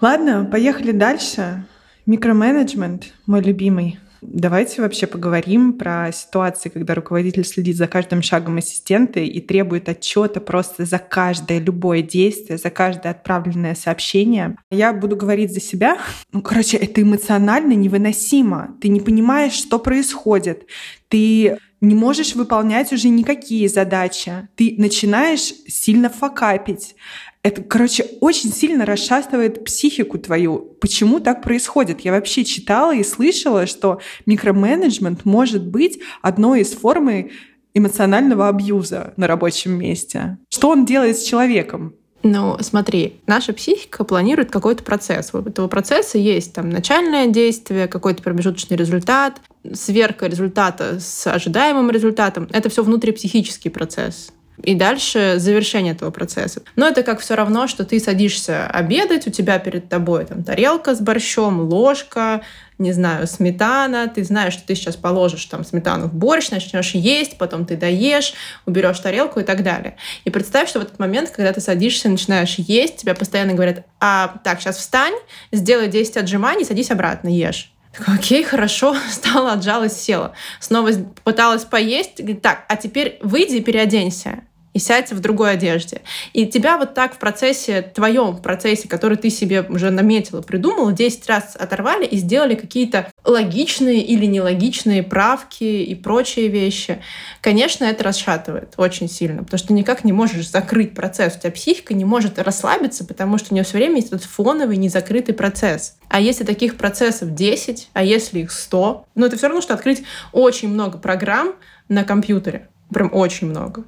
[0.01, 1.65] Ладно, поехали дальше.
[2.07, 3.99] Микроменеджмент, мой любимый.
[4.21, 10.39] Давайте вообще поговорим про ситуации, когда руководитель следит за каждым шагом ассистента и требует отчета
[10.41, 14.57] просто за каждое любое действие, за каждое отправленное сообщение.
[14.71, 15.97] Я буду говорить за себя.
[16.31, 18.75] Ну, короче, это эмоционально невыносимо.
[18.81, 20.65] Ты не понимаешь, что происходит.
[21.07, 24.47] Ты не можешь выполнять уже никакие задачи.
[24.55, 26.95] Ты начинаешь сильно факапить.
[27.41, 30.75] Это, короче, очень сильно расшастывает психику твою.
[30.81, 32.01] Почему так происходит?
[32.01, 37.31] Я вообще читала и слышала, что микроменеджмент может быть одной из формы
[37.73, 40.37] эмоционального абьюза на рабочем месте.
[40.49, 41.95] Что он делает с человеком?
[42.23, 45.33] Ну, смотри, наша психика планирует какой-то процесс.
[45.33, 49.39] У этого процесса есть там начальное действие, какой-то промежуточный результат,
[49.71, 52.49] сверка результата с ожидаемым результатом.
[52.51, 56.61] Это все внутрипсихический процесс и дальше завершение этого процесса.
[56.75, 60.95] Но это как все равно, что ты садишься обедать, у тебя перед тобой там тарелка
[60.95, 62.41] с борщом, ложка,
[62.77, 67.37] не знаю, сметана, ты знаешь, что ты сейчас положишь там сметану в борщ, начнешь есть,
[67.37, 68.33] потом ты доешь,
[68.65, 69.97] уберешь тарелку и так далее.
[70.23, 74.39] И представь, что в этот момент, когда ты садишься, начинаешь есть, тебя постоянно говорят, а
[74.43, 75.13] так, сейчас встань,
[75.51, 77.73] сделай 10 отжиманий, садись обратно, ешь.
[78.07, 80.33] Окей, хорошо, встала, отжалась, села.
[80.59, 80.91] Снова
[81.23, 84.43] пыталась поесть, так, а теперь выйди и переоденься
[84.79, 86.01] и сядь в другой одежде.
[86.31, 91.27] И тебя вот так в процессе, твоем процессе, который ты себе уже наметила, придумала, 10
[91.27, 97.01] раз оторвали и сделали какие-то логичные или нелогичные правки и прочие вещи.
[97.41, 101.35] Конечно, это расшатывает очень сильно, потому что ты никак не можешь закрыть процесс.
[101.35, 104.77] У тебя психика не может расслабиться, потому что у нее все время есть этот фоновый
[104.77, 105.97] незакрытый процесс.
[106.07, 110.03] А если таких процессов 10, а если их 100, ну это все равно, что открыть
[110.31, 111.55] очень много программ
[111.89, 112.69] на компьютере.
[112.93, 113.83] Прям очень много.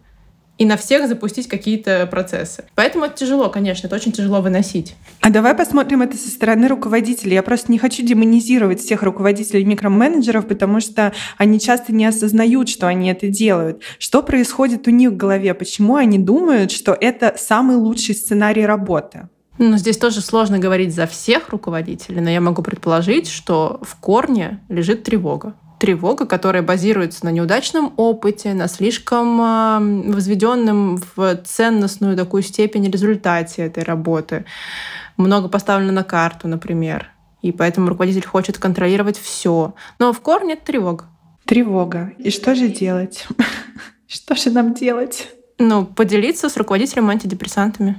[0.62, 2.66] И на всех запустить какие-то процессы.
[2.76, 4.94] Поэтому это тяжело, конечно, это очень тяжело выносить.
[5.20, 7.34] А давай посмотрим это со стороны руководителей.
[7.34, 12.86] Я просто не хочу демонизировать всех руководителей микроменеджеров, потому что они часто не осознают, что
[12.86, 13.82] они это делают.
[13.98, 15.56] Что происходит у них в голове?
[15.56, 19.30] Почему они думают, что это самый лучший сценарий работы?
[19.58, 24.60] Ну, здесь тоже сложно говорить за всех руководителей, но я могу предположить, что в корне
[24.70, 32.88] лежит тревога тревога, которая базируется на неудачном опыте, на слишком возведенном в ценностную такую степень
[32.92, 34.46] результате этой работы.
[35.18, 37.10] Много поставлено на карту, например.
[37.42, 39.74] И поэтому руководитель хочет контролировать все.
[39.98, 41.06] Но в корне это тревога.
[41.46, 42.14] Тревога.
[42.20, 43.28] И что же делать?
[44.08, 45.30] Что же нам делать?
[45.58, 47.98] Ну, поделиться с руководителем антидепрессантами.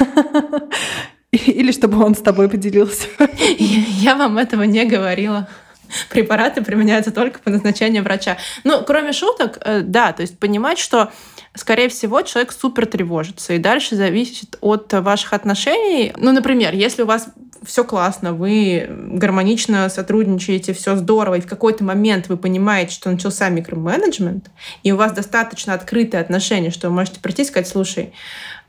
[1.30, 3.06] Или чтобы он с тобой поделился.
[3.38, 5.48] Я вам этого не говорила.
[6.10, 8.36] препараты применяются только по назначению врача.
[8.64, 11.10] Ну, кроме шуток, э, да, то есть понимать, что
[11.54, 13.54] скорее всего, человек супер тревожится.
[13.54, 16.12] И дальше зависит от ваших отношений.
[16.16, 17.28] Ну, например, если у вас
[17.62, 23.48] все классно, вы гармонично сотрудничаете, все здорово, и в какой-то момент вы понимаете, что начался
[23.48, 24.50] микроменеджмент,
[24.82, 28.12] и у вас достаточно открытые отношения, что вы можете прийти и сказать, слушай,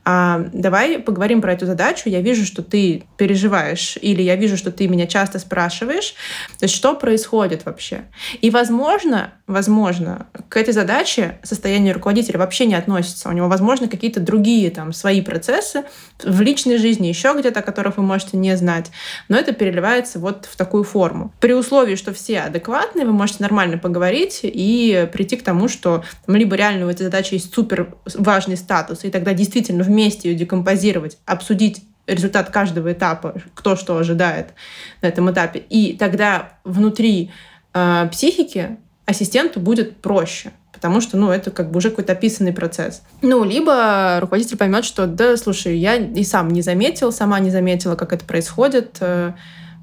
[0.04, 2.08] а, давай поговорим про эту задачу.
[2.08, 6.14] Я вижу, что ты переживаешь, или я вижу, что ты меня часто спрашиваешь.
[6.58, 8.02] То есть что происходит вообще?
[8.40, 13.28] И, возможно, возможно, к этой задаче состояние руководителя вообще не относится.
[13.28, 15.84] У него, возможно, какие-то другие там свои процессы
[16.22, 18.90] в личной жизни, еще где-то, о которых вы можете не знать.
[19.28, 21.32] Но это переливается вот в такую форму.
[21.40, 26.36] При условии, что все адекватные, вы можете нормально поговорить и прийти к тому, что там,
[26.36, 31.18] либо реально у этой задачи есть супер важный статус, и тогда действительно вместе ее декомпозировать,
[31.26, 34.54] обсудить результат каждого этапа, кто что ожидает
[35.02, 35.60] на этом этапе.
[35.60, 37.30] И тогда внутри
[37.74, 38.76] э, психики
[39.06, 43.02] ассистенту будет проще потому что, ну, это как бы уже какой-то описанный процесс.
[43.20, 47.94] Ну, либо руководитель поймет, что, да, слушай, я и сам не заметил, сама не заметила,
[47.94, 48.96] как это происходит.
[48.98, 49.34] Э,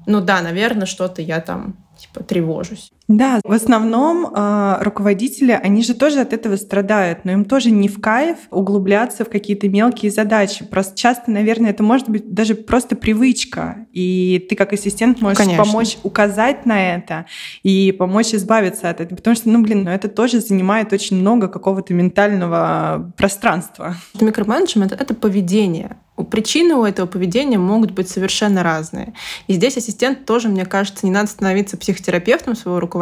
[0.04, 2.92] ну да, наверное, что-то я там типа тревожусь.
[3.10, 7.88] Да, в основном э, руководители, они же тоже от этого страдают, но им тоже не
[7.88, 10.64] в кайф углубляться в какие-то мелкие задачи.
[10.64, 15.64] Просто часто, наверное, это может быть даже просто привычка, и ты как ассистент можешь Конечно.
[15.64, 17.26] помочь указать на это
[17.64, 21.48] и помочь избавиться от этого, потому что, ну, блин, ну это тоже занимает очень много
[21.48, 23.96] какого-то ментального пространства.
[24.20, 25.96] Микроменеджмент— это поведение.
[26.30, 29.14] Причины у этого поведения могут быть совершенно разные.
[29.46, 32.99] И здесь ассистент тоже, мне кажется, не надо становиться психотерапевтом своего руководителя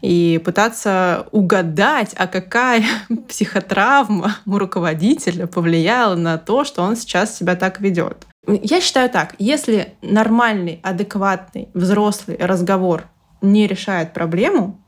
[0.00, 2.84] и пытаться угадать, а какая
[3.28, 8.26] психотравма у руководителя повлияла на то, что он сейчас себя так ведет.
[8.46, 13.04] Я считаю так, если нормальный, адекватный, взрослый разговор
[13.40, 14.80] не решает проблему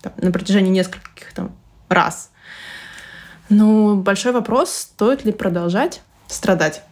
[0.00, 1.54] там, на протяжении нескольких там,
[1.88, 2.30] раз,
[3.50, 6.82] ну, большой вопрос, стоит ли продолжать страдать.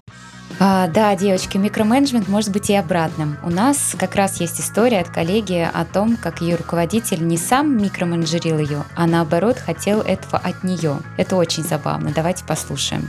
[0.61, 3.37] А, да, девочки, микроменеджмент может быть и обратным.
[3.43, 7.77] У нас как раз есть история от коллеги о том, как ее руководитель не сам
[7.77, 10.99] микроменеджерил ее, а наоборот хотел этого от нее.
[11.17, 12.13] Это очень забавно.
[12.15, 13.09] Давайте послушаем.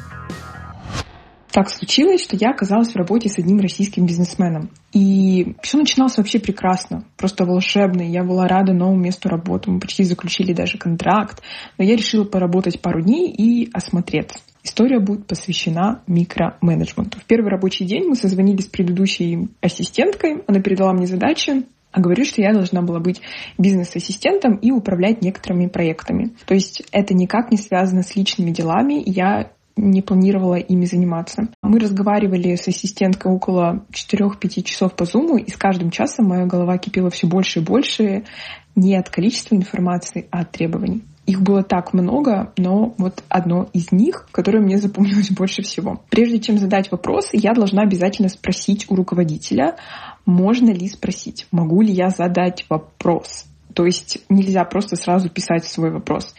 [1.54, 4.72] Так случилось, что я оказалась в работе с одним российским бизнесменом.
[4.92, 8.02] И все начиналось вообще прекрасно, просто волшебно.
[8.02, 9.70] Я была рада новому месту работы.
[9.70, 11.44] Мы почти заключили даже контракт.
[11.78, 14.40] Но я решила поработать пару дней и осмотреться.
[14.64, 17.20] История будет посвящена микроменеджменту.
[17.20, 20.44] В первый рабочий день мы созвонились с предыдущей ассистенткой.
[20.48, 23.22] Она передала мне задачи, а говорю, что я должна была быть
[23.58, 26.32] бизнес-ассистентом и управлять некоторыми проектами.
[26.46, 29.04] То есть это никак не связано с личными делами.
[29.06, 31.50] Я не планировала ими заниматься.
[31.62, 36.78] Мы разговаривали с ассистенткой около 4-5 часов по зуму, и с каждым часом моя голова
[36.78, 38.24] кипела все больше и больше
[38.76, 41.04] не от количества информации, а от требований.
[41.26, 46.02] Их было так много, но вот одно из них, которое мне запомнилось больше всего.
[46.10, 49.78] Прежде чем задать вопрос, я должна обязательно спросить у руководителя,
[50.26, 53.46] можно ли спросить, могу ли я задать вопрос.
[53.74, 56.34] То есть нельзя просто сразу писать свой вопрос.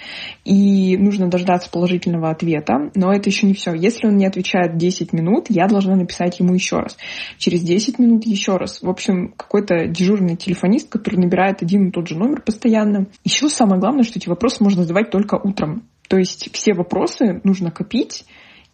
[0.44, 2.90] И нужно дождаться положительного ответа.
[2.94, 3.74] Но это еще не все.
[3.74, 6.96] Если он не отвечает 10 минут, я должна написать ему еще раз.
[7.38, 8.82] Через 10 минут еще раз.
[8.82, 13.06] В общем, какой-то дежурный телефонист, который набирает один и тот же номер постоянно.
[13.24, 15.88] Еще самое главное, что эти вопросы можно задавать только утром.
[16.08, 18.24] То есть все вопросы нужно копить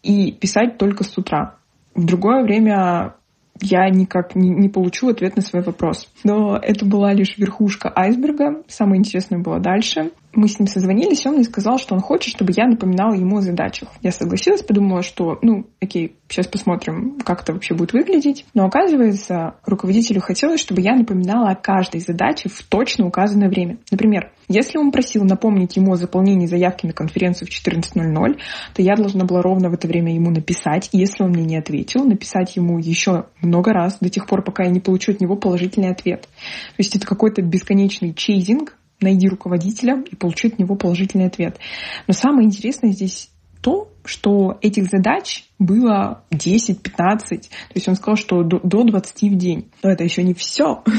[0.02, 1.56] и писать только с утра.
[1.94, 3.14] В другое время
[3.60, 6.08] я никак не, не получу ответ на свой вопрос.
[6.24, 8.62] Но это была лишь верхушка айсберга.
[8.68, 10.10] Самое интересное было дальше.
[10.32, 13.42] Мы с ним созвонились, он мне сказал, что он хочет, чтобы я напоминала ему о
[13.42, 13.88] задачах.
[14.02, 18.44] Я согласилась, подумала, что, ну, окей, сейчас посмотрим, как это вообще будет выглядеть.
[18.54, 23.78] Но оказывается, руководителю хотелось, чтобы я напоминала о каждой задаче в точно указанное время.
[23.90, 28.38] Например, если он просил напомнить ему о заполнении заявки на конференцию в 14.00,
[28.74, 30.88] то я должна была ровно в это время ему написать.
[30.92, 34.64] И если он мне не ответил, написать ему еще много раз, до тех пор, пока
[34.64, 36.22] я не получу от него положительный ответ.
[36.22, 41.58] То есть это какой-то бесконечный чейзинг, найди руководителя и получи от него положительный ответ.
[42.06, 43.30] Но самое интересное здесь
[43.62, 46.74] то, что этих задач было 10-15.
[46.78, 49.70] То есть он сказал, что до, до 20 в день.
[49.82, 50.82] Но это еще не все.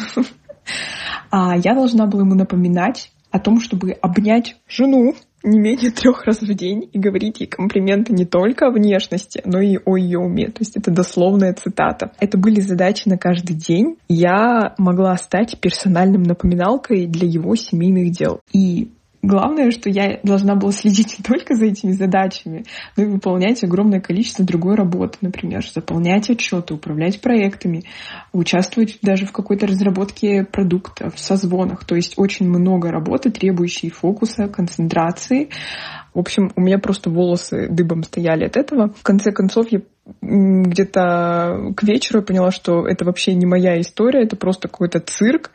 [1.31, 6.41] А я должна была ему напоминать о том, чтобы обнять жену, не менее трех раз
[6.41, 10.47] в день и говорить ей комплименты не только о внешности, но и о ее уме.
[10.47, 12.11] То есть это дословная цитата.
[12.19, 13.97] Это были задачи на каждый день.
[14.07, 18.39] Я могла стать персональным напоминалкой для его семейных дел.
[18.53, 18.91] И
[19.23, 22.65] Главное, что я должна была следить не только за этими задачами,
[22.97, 27.83] но и выполнять огромное количество другой работы, например, заполнять отчеты, управлять проектами,
[28.33, 31.85] участвовать даже в какой-то разработке продукта, в созвонах.
[31.85, 35.49] То есть очень много работы, требующей фокуса, концентрации.
[36.13, 38.93] В общем, у меня просто волосы дыбом стояли от этого.
[38.93, 39.81] В конце концов, я
[40.21, 45.51] где-то к вечеру я поняла, что это вообще не моя история, это просто какой-то цирк.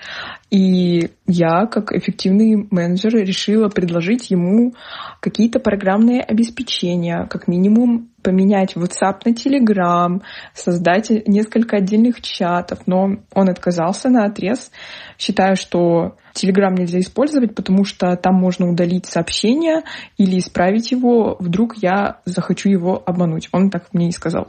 [0.51, 4.75] И я, как эффективный менеджер, решила предложить ему
[5.21, 10.21] какие-то программные обеспечения, как минимум поменять WhatsApp на Telegram,
[10.53, 14.73] создать несколько отдельных чатов, но он отказался на отрез.
[15.17, 19.83] Считаю, что Telegram нельзя использовать, потому что там можно удалить сообщение
[20.19, 23.49] или исправить его, вдруг я захочу его обмануть.
[23.53, 24.49] Он так мне и сказал.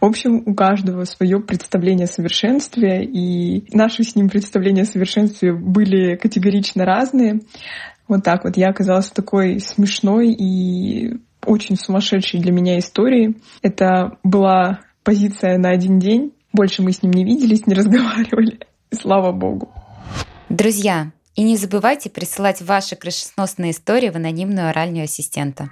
[0.00, 5.52] В общем, у каждого свое представление о совершенстве, и наши с ним представления о совершенстве
[5.52, 7.40] были категорично разные.
[8.08, 8.56] Вот так вот.
[8.56, 13.36] Я оказалась в такой смешной и очень сумасшедшей для меня истории.
[13.62, 16.32] Это была позиция на один день.
[16.52, 18.60] Больше мы с ним не виделись, не разговаривали.
[18.92, 19.72] Слава богу.
[20.48, 25.70] Друзья, и не забывайте присылать ваши крышесносные истории в анонимную оральную ассистента.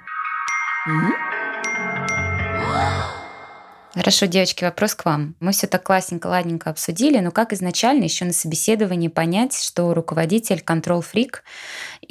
[3.93, 5.35] Хорошо, девочки, вопрос к вам.
[5.41, 10.61] Мы все так классненько, ладненько обсудили, но как изначально еще на собеседовании понять, что руководитель
[10.61, 11.43] контрол-фрик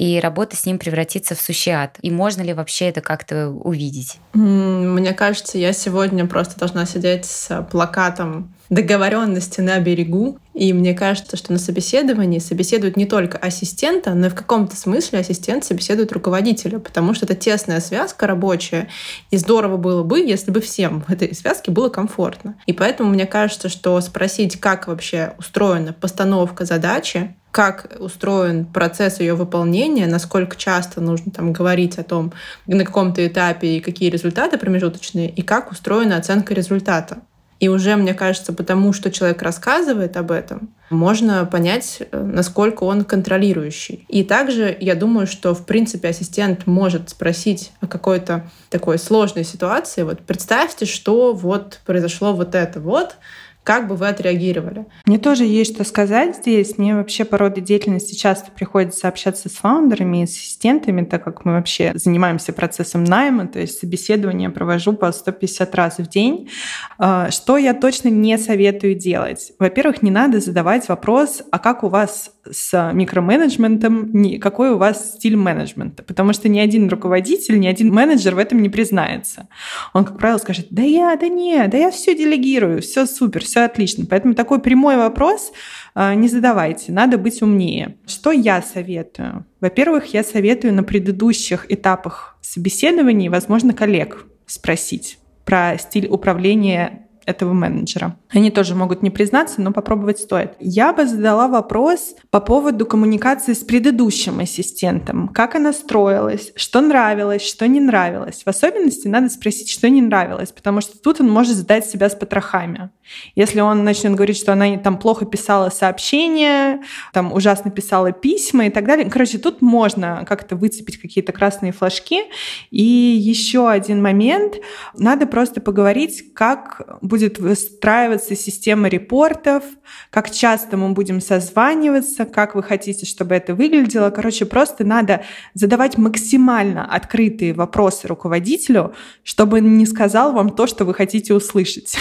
[0.01, 1.97] и работа с ним превратится в сущий ад?
[2.01, 4.17] И можно ли вообще это как-то увидеть?
[4.33, 10.39] Мне кажется, я сегодня просто должна сидеть с плакатом договоренности на берегу.
[10.55, 15.19] И мне кажется, что на собеседовании собеседуют не только ассистента, но и в каком-то смысле
[15.19, 18.87] ассистент собеседует руководителя, потому что это тесная связка рабочая,
[19.29, 22.55] и здорово было бы, если бы всем в этой связке было комфортно.
[22.65, 29.35] И поэтому мне кажется, что спросить, как вообще устроена постановка задачи, как устроен процесс ее
[29.35, 32.33] выполнения, насколько часто нужно там говорить о том,
[32.65, 37.19] на каком-то этапе и какие результаты промежуточные, и как устроена оценка результата.
[37.61, 43.03] И уже, мне кажется, потому что человек рассказывает об этом, можно понять, э, насколько он
[43.03, 44.03] контролирующий.
[44.07, 50.01] И также я думаю, что, в принципе, ассистент может спросить о какой-то такой сложной ситуации.
[50.01, 53.17] Вот представьте, что вот произошло вот это вот,
[53.63, 54.85] как бы вы отреагировали?
[55.05, 56.77] Мне тоже есть что сказать здесь.
[56.77, 61.53] Мне вообще по роду деятельности часто приходится общаться с фаундерами и ассистентами, так как мы
[61.53, 66.49] вообще занимаемся процессом найма, то есть собеседование провожу по 150 раз в день.
[66.97, 69.53] А, что я точно не советую делать?
[69.59, 75.35] Во-первых, не надо задавать вопрос, а как у вас с микроменеджментом, какой у вас стиль
[75.35, 79.47] менеджмента, потому что ни один руководитель, ни один менеджер в этом не признается.
[79.93, 83.60] Он, как правило, скажет, да я, да не, да я все делегирую, все супер, все
[83.65, 84.05] отлично.
[84.09, 85.51] Поэтому такой прямой вопрос
[85.95, 87.97] э, не задавайте, надо быть умнее.
[88.05, 89.45] Что я советую?
[89.59, 98.17] Во-первых, я советую на предыдущих этапах собеседований, возможно, коллег спросить про стиль управления этого менеджера.
[98.29, 100.53] Они тоже могут не признаться, но попробовать стоит.
[100.59, 105.27] Я бы задала вопрос по поводу коммуникации с предыдущим ассистентом.
[105.27, 108.43] Как она строилась, что нравилось, что не нравилось.
[108.43, 112.15] В особенности надо спросить, что не нравилось, потому что тут он может задать себя с
[112.15, 112.89] потрохами.
[113.35, 116.81] Если он начнет говорить, что она там плохо писала сообщения,
[117.13, 119.09] там ужасно писала письма и так далее.
[119.09, 122.23] Короче, тут можно как-то выцепить какие-то красные флажки.
[122.69, 124.55] И еще один момент.
[124.97, 126.81] Надо просто поговорить, как
[127.11, 129.65] будет выстраиваться система репортов,
[130.11, 134.09] как часто мы будем созваниваться, как вы хотите, чтобы это выглядело.
[134.11, 140.85] Короче, просто надо задавать максимально открытые вопросы руководителю, чтобы он не сказал вам то, что
[140.85, 141.97] вы хотите услышать.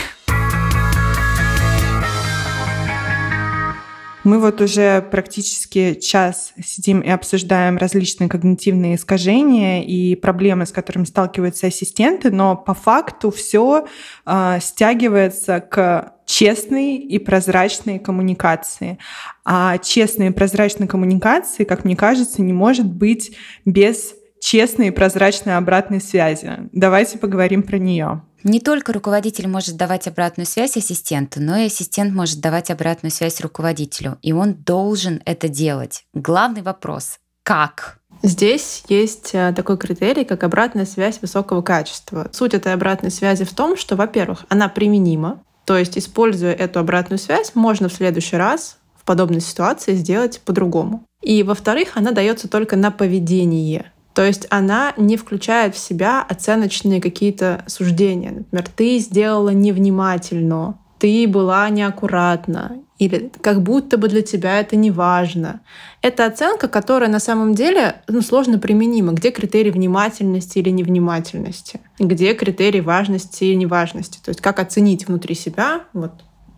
[4.22, 11.04] Мы вот уже практически час сидим и обсуждаем различные когнитивные искажения и проблемы, с которыми
[11.04, 13.86] сталкиваются ассистенты, но по факту все
[14.26, 18.98] э, стягивается к честной и прозрачной коммуникации.
[19.44, 23.34] А честной и прозрачной коммуникации, как мне кажется, не может быть
[23.64, 26.68] без честной и прозрачной обратной связи.
[26.72, 28.22] Давайте поговорим про нее.
[28.42, 33.40] Не только руководитель может давать обратную связь ассистенту, но и ассистент может давать обратную связь
[33.40, 34.18] руководителю.
[34.22, 36.04] И он должен это делать.
[36.14, 37.98] Главный вопрос— как?
[38.22, 42.28] Здесь есть э, такой критерий, как обратная связь высокого качества.
[42.32, 47.18] Суть этой обратной связи в том, что, во-первых, она применима, то есть, используя эту обратную
[47.18, 51.04] связь, можно в следующий раз в подобной ситуации сделать по-другому.
[51.22, 53.92] И, во-вторых, она дается только на поведение.
[54.14, 58.32] То есть она не включает в себя оценочные какие-то суждения.
[58.32, 64.90] Например, ты сделала невнимательно, ты была неаккуратна, или как будто бы для тебя это не
[64.90, 65.62] важно.
[66.02, 69.14] Это оценка, которая на самом деле ну, сложно применима.
[69.14, 71.80] Где критерий внимательности или невнимательности?
[71.98, 74.20] Где критерий важности или неважности?
[74.22, 76.12] То есть как оценить внутри себя вот,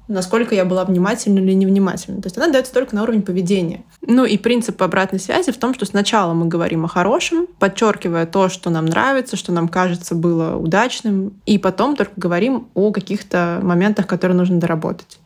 [0.08, 2.20] насколько я была внимательна или невнимательна.
[2.20, 3.84] То есть она дается только на уровень поведения.
[4.00, 8.48] Ну и принцип обратной связи в том, что сначала мы говорим о хорошем, подчеркивая то,
[8.48, 14.06] что нам нравится, что нам кажется было удачным, и потом только говорим о каких-то моментах,
[14.06, 15.18] которые нужно доработать.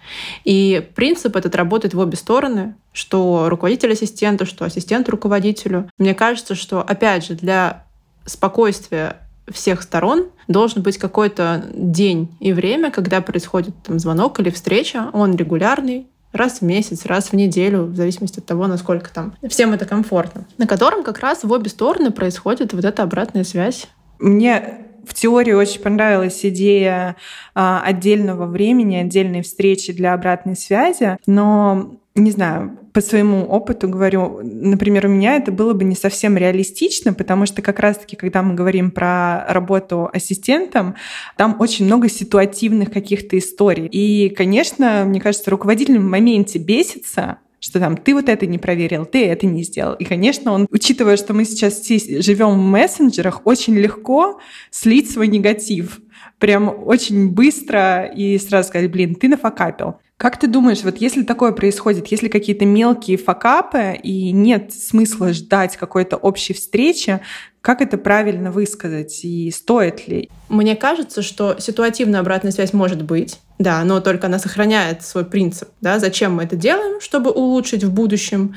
[0.45, 5.91] И принцип этот работает в обе стороны, что руководитель ассистенту, что ассистент руководителю.
[5.99, 7.85] Мне кажется, что, опять же, для
[8.25, 15.11] спокойствия всех сторон должен быть какой-то день и время, когда происходит там, звонок или встреча.
[15.13, 19.73] Он регулярный, раз в месяц, раз в неделю, в зависимости от того, насколько там всем
[19.73, 23.89] это комфортно, на котором как раз в обе стороны происходит вот эта обратная связь.
[24.19, 27.17] Мне в теории очень понравилась идея
[27.55, 34.41] а, отдельного времени, отдельной встречи для обратной связи, но не знаю, по своему опыту говорю,
[34.43, 38.55] например, у меня это было бы не совсем реалистично, потому что как раз-таки, когда мы
[38.55, 40.95] говорим про работу ассистентом,
[41.37, 43.85] там очень много ситуативных каких-то историй.
[43.85, 49.05] И, конечно, мне кажется, руководитель в моменте бесится, что там ты вот это не проверил,
[49.05, 49.93] ты это не сделал.
[49.97, 54.41] И, конечно, он, учитывая, что мы сейчас все живем в мессенджерах, очень легко
[54.71, 56.01] слить свой негатив
[56.39, 59.97] прям очень быстро и сразу сказать, блин, ты нафакапил.
[60.19, 65.77] Как ты думаешь, вот если такое происходит, если какие-то мелкие факапы и нет смысла ждать
[65.77, 67.21] какой-то общей встречи,
[67.61, 70.31] как это правильно высказать и стоит ли?
[70.49, 75.69] Мне кажется, что ситуативная обратная связь может быть, да, но только она сохраняет свой принцип,
[75.83, 78.55] да, зачем мы это делаем, чтобы улучшить в будущем,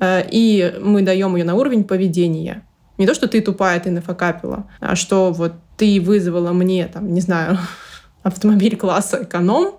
[0.00, 2.67] э, и мы даем ее на уровень поведения.
[2.98, 7.20] Не то, что ты тупая, ты нафакапила, а что вот ты вызвала мне, там, не
[7.20, 7.58] знаю,
[8.22, 9.76] автомобиль класса эконом,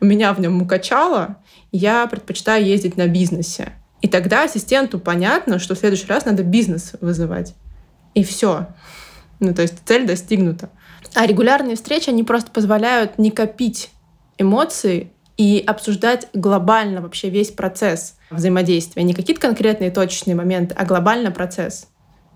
[0.00, 1.36] меня в нем укачало,
[1.72, 3.72] я предпочитаю ездить на бизнесе.
[4.02, 7.54] И тогда ассистенту понятно, что в следующий раз надо бизнес вызывать.
[8.14, 8.68] И все.
[9.40, 10.70] Ну, то есть цель достигнута.
[11.14, 13.90] А регулярные встречи, они просто позволяют не копить
[14.38, 19.02] эмоции и обсуждать глобально вообще весь процесс взаимодействия.
[19.02, 21.88] Не какие-то конкретные точечные моменты, а глобально процесс.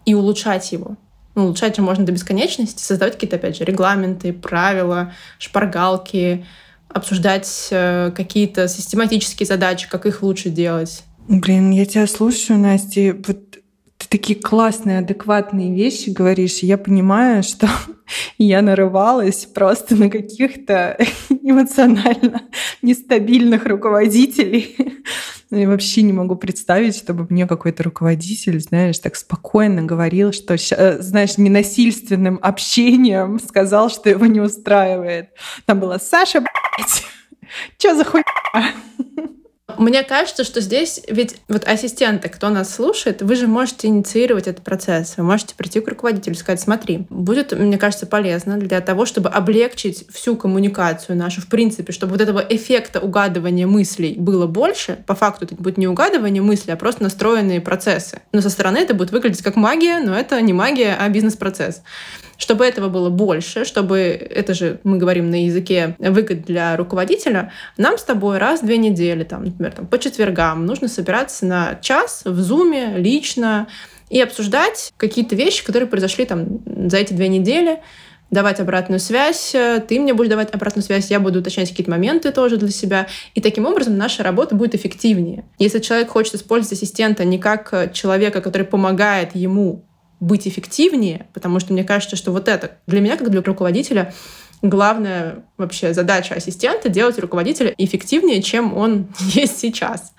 [0.05, 0.97] И улучшать его.
[1.35, 6.45] Ну, улучшать же можно до бесконечности, создавать какие-то, опять же, регламенты, правила, шпаргалки,
[6.89, 11.05] обсуждать э, какие-то систематические задачи, как их лучше делать.
[11.29, 13.51] Блин, я тебя слушаю, Настя, вот
[14.01, 17.69] ты такие классные, адекватные вещи говоришь, и я понимаю, что
[18.39, 20.99] я нарывалась просто на каких-то
[21.31, 22.43] эмоционально
[22.83, 24.77] нестабильных руководителей,
[25.51, 31.03] я вообще не могу представить, чтобы мне какой-то руководитель, знаешь, так спокойно говорил, что, э,
[31.03, 35.31] знаешь, ненасильственным общением сказал, что его не устраивает.
[35.67, 37.05] Там была Саша, блядь,
[37.79, 38.25] что за хуйня?
[39.79, 44.65] Мне кажется, что здесь ведь вот ассистенты, кто нас слушает, вы же можете инициировать этот
[44.65, 45.15] процесс.
[45.17, 49.29] Вы можете прийти к руководителю и сказать, смотри, будет, мне кажется, полезно для того, чтобы
[49.29, 55.03] облегчить всю коммуникацию нашу, в принципе, чтобы вот этого эффекта угадывания мыслей было больше.
[55.07, 58.23] По факту это будет не угадывание мыслей, а просто настроенные процессы.
[58.33, 61.83] Но со стороны это будет выглядеть как магия, но это не магия, а бизнес-процесс.
[62.41, 67.99] Чтобы этого было больше, чтобы, это же мы говорим на языке выгод для руководителя, нам
[67.99, 72.23] с тобой раз в две недели, там, например, там, по четвергам нужно собираться на час
[72.25, 73.69] в зуме лично
[74.09, 77.81] и обсуждать какие-то вещи, которые произошли там за эти две недели,
[78.31, 79.55] давать обратную связь,
[79.89, 83.07] ты мне будешь давать обратную связь, я буду уточнять какие-то моменты тоже для себя.
[83.35, 85.45] И таким образом наша работа будет эффективнее.
[85.59, 89.85] Если человек хочет использовать ассистента не как человека, который помогает ему
[90.21, 94.15] быть эффективнее, потому что мне кажется, что вот это для меня, как для руководителя,
[94.63, 100.13] главная вообще задача ассистента— делать руководителя эффективнее, чем он есть сейчас.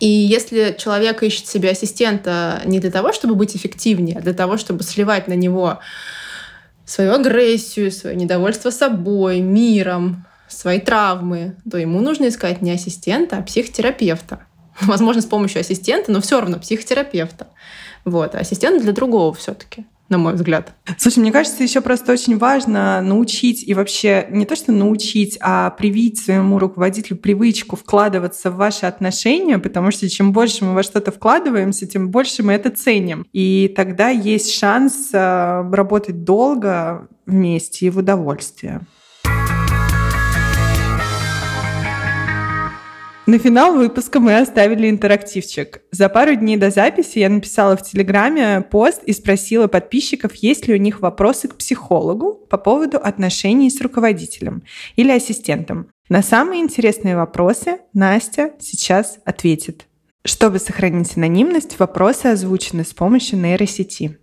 [0.00, 4.56] И если человек ищет себе ассистента не для того, чтобы быть эффективнее, а для того,
[4.56, 5.78] чтобы сливать на него
[6.84, 13.42] свою агрессию, свое недовольство собой, миром, свои травмы, то ему нужно искать не ассистента, а
[13.42, 14.40] психотерапевта.
[14.80, 17.46] Возможно, с помощью ассистента, но все равно психотерапевта.
[18.04, 18.34] Вот.
[18.34, 20.74] А ассистент для другого все-таки на мой взгляд.
[20.98, 25.70] Слушай, мне кажется, еще просто очень важно научить и вообще не то, что научить, а
[25.70, 31.12] привить своему руководителю привычку вкладываться в ваши отношения, потому что чем больше мы во что-то
[31.12, 33.26] вкладываемся, тем больше мы это ценим.
[33.32, 38.82] И тогда есть шанс э, работать долго вместе и в удовольствие.
[43.24, 45.82] На финал выпуска мы оставили интерактивчик.
[45.92, 50.74] За пару дней до записи я написала в Телеграме пост и спросила подписчиков, есть ли
[50.74, 54.64] у них вопросы к психологу по поводу отношений с руководителем
[54.96, 55.86] или ассистентом.
[56.08, 59.86] На самые интересные вопросы Настя сейчас ответит.
[60.24, 64.18] Чтобы сохранить анонимность, вопросы озвучены с помощью нейросети.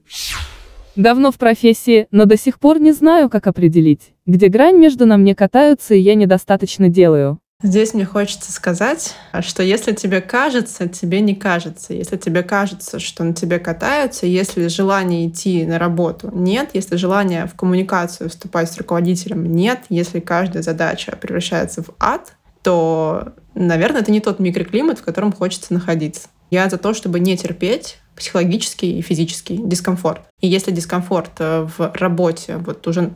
[0.98, 5.16] Давно в профессии, но до сих пор не знаю, как определить, где грань между на
[5.16, 7.40] мне катаются и я недостаточно делаю.
[7.62, 11.94] Здесь мне хочется сказать, что если тебе кажется, тебе не кажется.
[11.94, 17.48] Если тебе кажется, что на тебе катаются, если желание идти на работу нет, если желание
[17.48, 22.34] в коммуникацию вступать с руководителем нет, если каждая задача превращается в ад,
[22.64, 26.30] то, наверное, это не тот микроклимат, в котором хочется находиться.
[26.52, 30.22] Я за то, чтобы не терпеть психологический и физический дискомфорт.
[30.40, 33.12] И если дискомфорт э, в работе вот уже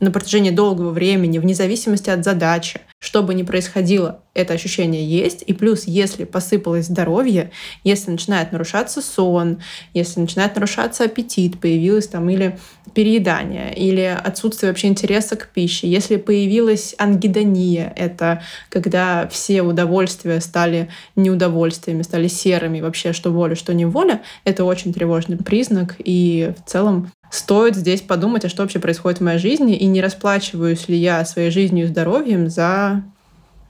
[0.00, 5.42] на протяжении долгого времени, вне зависимости от задачи, что бы ни происходило, это ощущение есть.
[5.46, 7.50] И плюс, если посыпалось здоровье,
[7.84, 9.58] если начинает нарушаться сон,
[9.94, 12.58] если начинает нарушаться аппетит, появилось там или
[12.94, 20.88] переедание, или отсутствие вообще интереса к пище, если появилась ангидония, это когда все удовольствия стали
[21.16, 25.96] неудовольствиями, стали серыми, вообще что воля, что не воля, это очень тревожный признак.
[25.98, 30.00] И в целом стоит здесь подумать, а что вообще происходит в моей жизни, и не
[30.00, 33.04] расплачиваюсь ли я своей жизнью и здоровьем за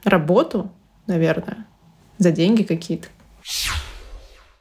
[0.04, 0.70] работу,
[1.06, 1.66] наверное,
[2.18, 3.08] за деньги какие-то.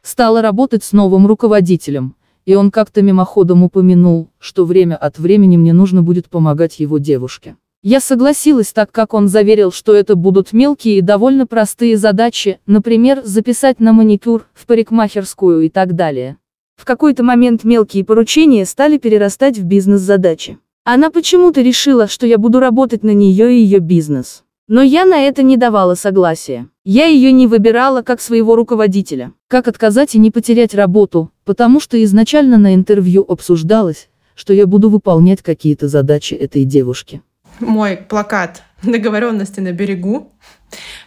[0.02, 5.74] Стала работать с новым руководителем, и он как-то мимоходом упомянул, что время от времени мне
[5.74, 7.58] нужно будет помогать его девушке.
[7.84, 13.22] Я согласилась, так как он заверил, что это будут мелкие и довольно простые задачи, например,
[13.24, 16.38] записать на маникюр, в парикмахерскую и так далее.
[16.78, 20.60] В какой-то момент мелкие поручения стали перерастать в бизнес-задачи.
[20.86, 24.44] Она почему-то решила, что я буду работать на нее и ее бизнес.
[24.70, 26.70] Но я на это не давала согласия.
[26.86, 29.34] Я ее не выбирала как своего руководителя.
[29.48, 34.90] Как отказать и не потерять работу, потому что изначально на интервью обсуждалось, что я буду
[34.90, 37.22] выполнять какие-то задачи этой девушки.
[37.60, 40.34] Мой плакат договоренности на берегу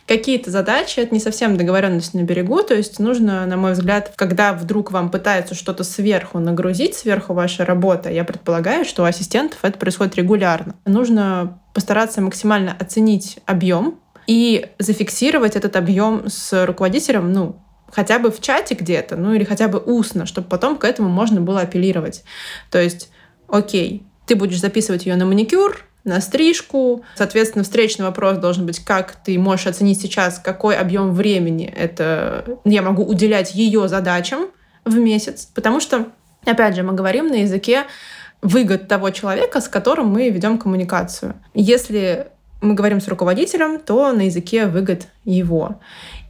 [0.06, 4.52] какие-то задачи, это не совсем договоренность на берегу, то есть нужно, на мой взгляд, когда
[4.52, 9.78] вдруг вам пытаются что-то сверху нагрузить, сверху ваша работа, я предполагаю, что у ассистентов это
[9.78, 10.74] происходит регулярно.
[10.84, 18.40] Нужно постараться максимально оценить объем и зафиксировать этот объем с руководителем, ну, хотя бы в
[18.40, 22.24] чате где-то, ну или хотя бы устно, чтобы потом к этому можно было апеллировать.
[22.70, 23.10] То есть,
[23.48, 27.04] окей, ты будешь записывать ее на маникюр, на стрижку.
[27.14, 32.82] Соответственно, встречный вопрос должен быть, как ты можешь оценить сейчас, какой объем времени это я
[32.82, 34.46] могу уделять ее задачам
[34.84, 35.48] в месяц.
[35.54, 36.06] Потому что,
[36.44, 37.84] опять же, мы говорим на языке
[38.42, 41.34] выгод того человека, с которым мы ведем коммуникацию.
[41.54, 42.28] Если
[42.62, 45.80] мы говорим с руководителем, то на языке выгод его.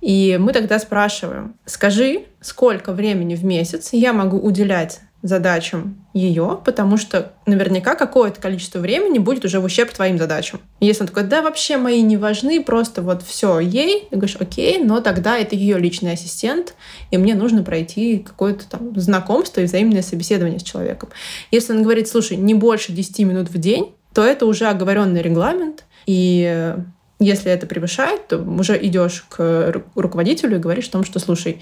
[0.01, 6.97] И мы тогда спрашиваем, скажи, сколько времени в месяц я могу уделять задачам ее, потому
[6.97, 10.61] что наверняка какое-то количество времени будет уже в ущерб твоим задачам.
[10.81, 14.83] Если он такой, да, вообще мои не важны, просто вот все ей, ты говоришь, окей,
[14.83, 16.75] но тогда это ее личный ассистент,
[17.11, 21.11] и мне нужно пройти какое-то там знакомство и взаимное собеседование с человеком.
[21.51, 25.85] Если он говорит, слушай, не больше 10 минут в день, то это уже оговоренный регламент,
[26.07, 26.75] и
[27.21, 31.61] если это превышает, то уже идешь к руководителю и говоришь о том, что, слушай,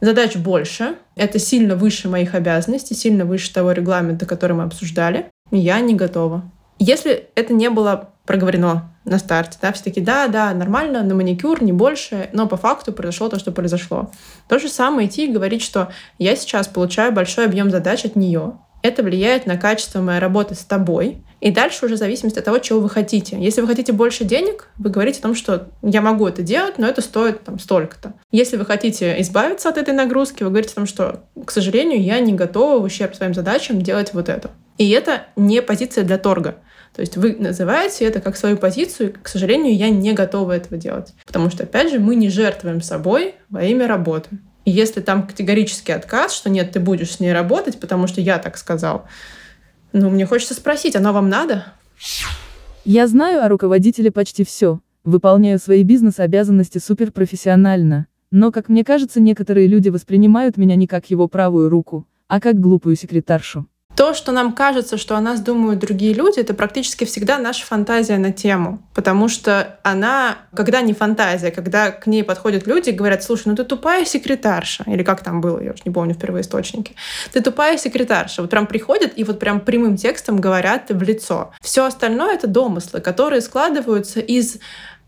[0.00, 0.96] Задач больше.
[1.16, 5.26] Это сильно выше моих обязанностей, сильно выше того регламента, который мы обсуждали.
[5.50, 6.50] Я не готова.
[6.78, 11.62] Если это не было проговорено на старте, да, все таки да, да, нормально, на маникюр,
[11.62, 14.10] не больше, но по факту произошло то, что произошло.
[14.48, 18.58] То же самое идти и говорить, что я сейчас получаю большой объем задач от нее,
[18.82, 21.24] это влияет на качество моей работы с тобой.
[21.40, 23.36] И дальше уже в зависимости от того, чего вы хотите.
[23.38, 26.86] Если вы хотите больше денег, вы говорите о том, что я могу это делать, но
[26.86, 28.14] это стоит там столько-то.
[28.32, 32.18] Если вы хотите избавиться от этой нагрузки, вы говорите о том, что, к сожалению, я
[32.20, 34.50] не готова в ущерб своим задачам делать вот это.
[34.78, 36.56] И это не позиция для торга.
[36.94, 40.76] То есть вы называете это как свою позицию, и, к сожалению, я не готова этого
[40.76, 41.12] делать.
[41.26, 44.30] Потому что, опять же, мы не жертвуем собой во имя работы.
[44.64, 48.38] И если там категорический отказ, что нет, ты будешь с ней работать, потому что я
[48.38, 49.06] так сказал,
[49.92, 51.72] ну, мне хочется спросить, оно вам надо?
[52.84, 59.66] Я знаю о руководителе почти все, выполняю свои бизнес-обязанности суперпрофессионально, но, как мне кажется, некоторые
[59.66, 63.66] люди воспринимают меня не как его правую руку, а как глупую секретаршу.
[63.98, 68.16] То, что нам кажется, что о нас думают другие люди, это практически всегда наша фантазия
[68.18, 68.80] на тему.
[68.94, 73.56] Потому что она, когда не фантазия, когда к ней подходят люди и говорят, слушай, ну
[73.56, 74.84] ты тупая секретарша.
[74.86, 76.94] Или как там было, я уже не помню в первоисточнике.
[77.32, 78.42] Ты тупая секретарша.
[78.42, 81.50] Вот прям приходят и вот прям прямым текстом говорят в лицо.
[81.60, 84.58] Все остальное— это домыслы, которые складываются из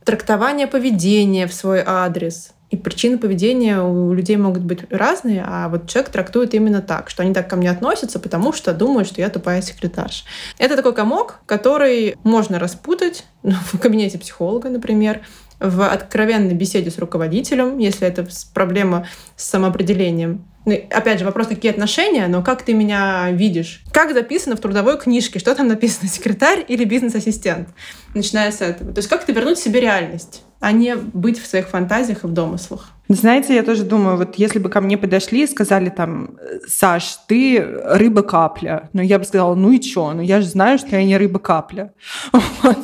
[0.05, 5.89] трактования поведения в свой адрес, и причины поведения у людей могут быть разные, а вот
[5.89, 9.29] человек трактует именно так, что они так ко мне относятся, потому что думают, что я
[9.29, 10.25] тупая секретарша.
[10.57, 15.23] Это такой комок, который можно распутать ну, в кабинете психолога, например,
[15.59, 19.07] в откровенной беседе с руководителем, если это проблема
[19.37, 20.47] с самоопределением.
[20.65, 23.83] Ну, опять же, вопрос, какие отношения, но как ты меня видишь?
[23.93, 25.39] Как записано в трудовой книжке?
[25.39, 27.69] Что там написано, секретарь или бизнес-ассистент?
[28.15, 28.93] Начиная с этого.
[28.93, 30.43] То есть как ты вернуть себе реальность?
[30.61, 32.91] А не быть в своих фантазиях и в домыслах.
[33.09, 36.37] Знаете, я тоже думаю, вот если бы ко мне подошли и сказали там,
[36.69, 40.95] Саш, ты рыба-капля, ну я бы сказала, ну и чё, ну я же знаю, что
[40.95, 41.93] я не рыба-капля.
[42.63, 42.79] Вот.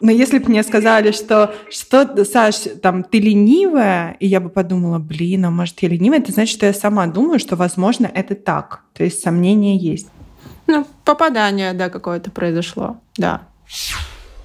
[0.00, 4.98] Но если бы мне сказали, что, что, Саш, там, ты ленивая, и я бы подумала,
[4.98, 8.80] блин, а может я ленивая, это значит, что я сама думаю, что, возможно, это так.
[8.94, 10.08] То есть сомнения есть.
[10.66, 13.42] Ну, попадание, да, какое-то произошло, да.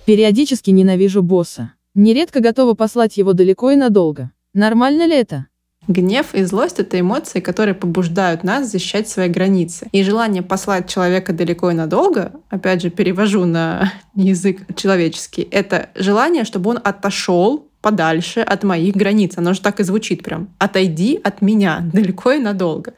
[0.05, 1.71] Периодически ненавижу босса.
[1.95, 4.31] Нередко готова послать его далеко и надолго.
[4.53, 5.47] Нормально ли это?
[5.87, 9.89] Гнев и злость— это эмоции, которые побуждают нас защищать свои границы.
[9.91, 16.45] И желание послать человека далеко и надолго, опять же, перевожу на язык человеческий, это желание,
[16.45, 19.33] чтобы он отошел подальше от моих границ.
[19.35, 20.49] Оно же так и звучит прям.
[20.57, 22.93] Отойди от меня далеко и надолго.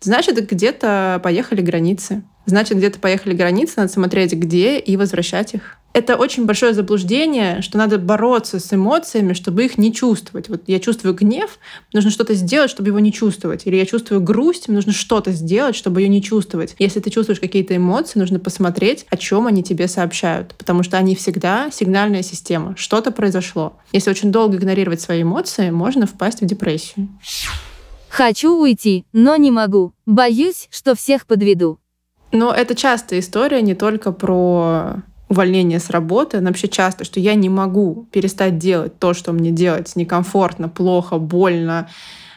[0.00, 2.22] Значит, где-то поехали границы.
[2.50, 7.76] Значит, где-то поехали границы, надо смотреть, где и возвращать их это очень большое заблуждение, что
[7.76, 10.48] надо бороться с эмоциями, чтобы их не чувствовать.
[10.48, 11.58] Вот я чувствую гнев,
[11.92, 13.66] нужно что-то сделать, чтобы его не чувствовать.
[13.66, 16.76] Или я чувствую грусть, нужно что-то сделать, чтобы ее не чувствовать.
[16.78, 20.54] Если ты чувствуешь какие-то эмоции, нужно посмотреть, о чем они тебе сообщают.
[20.56, 22.76] Потому что они всегда сигнальная система.
[22.76, 23.76] Что-то произошло.
[23.92, 27.08] Если очень долго игнорировать свои эмоции, можно впасть в депрессию.
[28.08, 29.92] Хочу уйти, но не могу.
[30.06, 31.78] Боюсь, что всех подведу.
[32.32, 37.34] Но это частая история не только про увольнение с работы, она вообще часто, что я
[37.34, 41.88] не могу перестать делать то, что мне делать некомфортно, плохо, больно,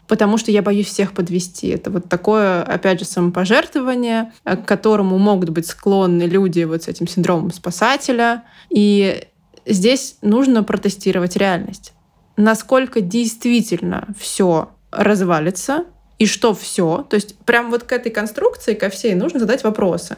[0.07, 1.69] потому что я боюсь всех подвести.
[1.69, 7.07] Это вот такое, опять же, самопожертвование, к которому могут быть склонны люди вот с этим
[7.07, 8.43] синдромом спасателя.
[8.69, 9.23] И
[9.65, 11.93] здесь нужно протестировать реальность.
[12.37, 15.85] Насколько действительно все развалится,
[16.23, 17.05] и что все.
[17.09, 20.17] То есть прям вот к этой конструкции, ко всей, нужно задать вопросы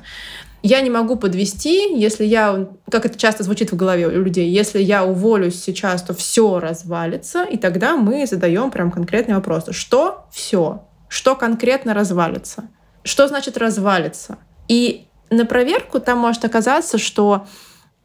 [0.66, 4.82] я не могу подвести, если я, как это часто звучит в голове у людей, если
[4.82, 9.66] я уволюсь сейчас, то все развалится, и тогда мы задаем прям конкретный вопрос.
[9.70, 10.82] Что все?
[11.08, 12.64] Что конкретно развалится?
[13.04, 14.40] Что значит развалится?
[14.68, 17.46] И на проверку там может оказаться, что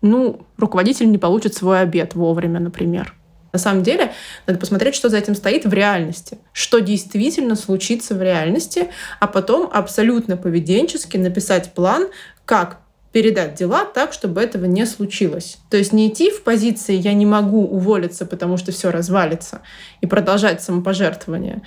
[0.03, 3.15] ну, руководитель не получит свой обед вовремя, например.
[3.53, 4.13] На самом деле,
[4.47, 8.89] надо посмотреть, что за этим стоит в реальности, что действительно случится в реальности,
[9.19, 12.09] а потом абсолютно поведенчески написать план,
[12.45, 12.79] как
[13.13, 15.59] передать дела так, чтобы этого не случилось.
[15.69, 19.63] То есть не идти в позиции «я не могу уволиться, потому что все развалится»
[20.01, 21.63] и продолжать самопожертвование,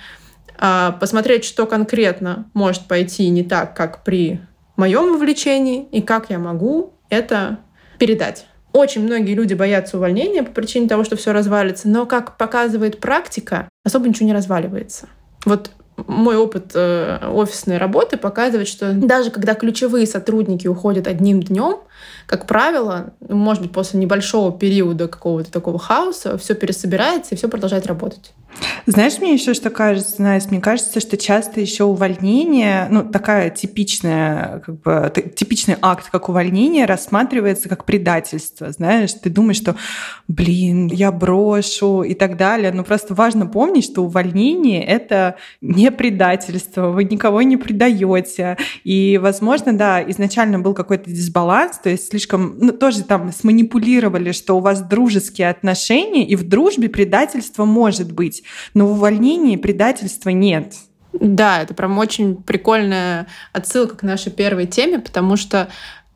[0.56, 4.40] а посмотреть, что конкретно может пойти не так, как при
[4.76, 7.58] моем вовлечении, и как я могу это
[7.98, 8.46] передать.
[8.74, 13.68] Очень многие люди боятся увольнения по причине того, что все развалится, но, как показывает практика,
[13.84, 15.08] особо ничего не разваливается.
[15.44, 21.82] Вот мой опыт э, офисной работы показывает, что даже когда ключевые сотрудники уходят одним днем,
[22.26, 27.86] как правило, может быть, после небольшого периода какого-то такого хаоса, все пересобирается и все продолжает
[27.86, 28.32] работать.
[28.86, 34.62] Знаешь, мне еще что кажется, Настя, мне кажется, что часто еще увольнение, ну, такая типичная,
[34.64, 39.76] как бы, типичный акт, как увольнение, рассматривается как предательство, знаешь, ты думаешь, что,
[40.28, 46.90] блин, я брошу и так далее, но просто важно помнить, что увольнение— это не предательство,
[46.90, 52.72] вы никого не предаете, и, возможно, да, изначально был какой-то дисбаланс, то есть слишком, ну,
[52.72, 58.43] тоже там сманипулировали, что у вас дружеские отношения, и в дружбе предательство может быть,
[58.74, 60.74] но в увольнении предательства нет.
[61.12, 65.68] Да, это прям очень прикольная отсылка к нашей первой теме, потому что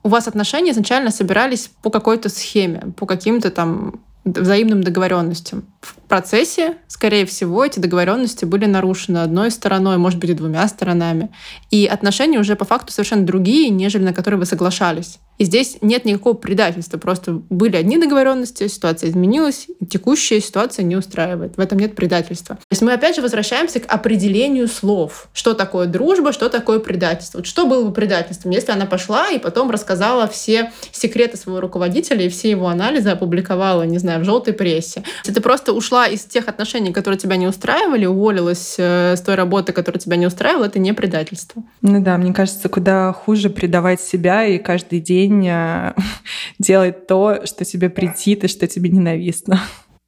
[0.03, 5.65] у вас отношения изначально собирались по какой-то схеме, по каким-то там взаимным договоренностям.
[5.81, 11.31] В процессе, скорее всего, эти договоренности были нарушены одной стороной, может быть, и двумя сторонами.
[11.71, 15.19] И отношения уже по факту совершенно другие, нежели на которые вы соглашались.
[15.39, 16.99] И здесь нет никакого предательства.
[16.99, 21.57] Просто были одни договоренности, ситуация изменилась, текущая ситуация не устраивает.
[21.57, 22.57] В этом нет предательства.
[22.57, 25.29] То есть мы опять же возвращаемся к определению слов.
[25.33, 27.39] Что такое дружба, что такое предательство.
[27.39, 32.27] Вот что было бы предательством, если она пошла и потом рассказала все секреты своего руководителя
[32.27, 35.05] и все его анализы опубликовала, не знаю, в желтой прессе.
[35.23, 39.37] Если ты просто ушла из тех отношений, которые тебя не устраивали, уволилась э, с той
[39.37, 41.63] работы, которая тебя не устраивала, это не предательство.
[41.83, 45.95] Ну да, мне кажется, куда хуже предавать себя и каждый день день э,
[46.59, 49.61] делать то, что тебе претит и что тебе ненавистно.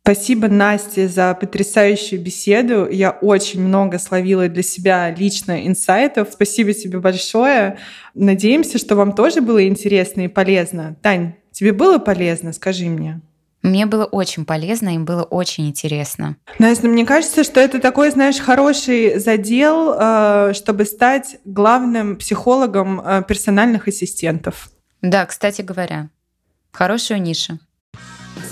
[0.03, 2.89] Спасибо, Насте, за потрясающую беседу.
[2.91, 6.29] Я очень много словила для себя лично инсайтов.
[6.33, 7.79] Спасибо тебе большое.
[8.15, 10.97] Надеемся, что вам тоже было интересно и полезно.
[11.03, 12.53] Тань, тебе было полезно?
[12.53, 13.21] Скажи мне.
[13.63, 16.37] Мне было очень полезно, им было очень интересно.
[16.59, 23.23] Настя, мне кажется, что это такой, знаешь, хороший задел, э, чтобы стать главным психологом э,
[23.29, 24.71] персональных ассистентов.
[25.03, 26.11] Да, кстати говоря,
[26.73, 27.59] хорошая ниша.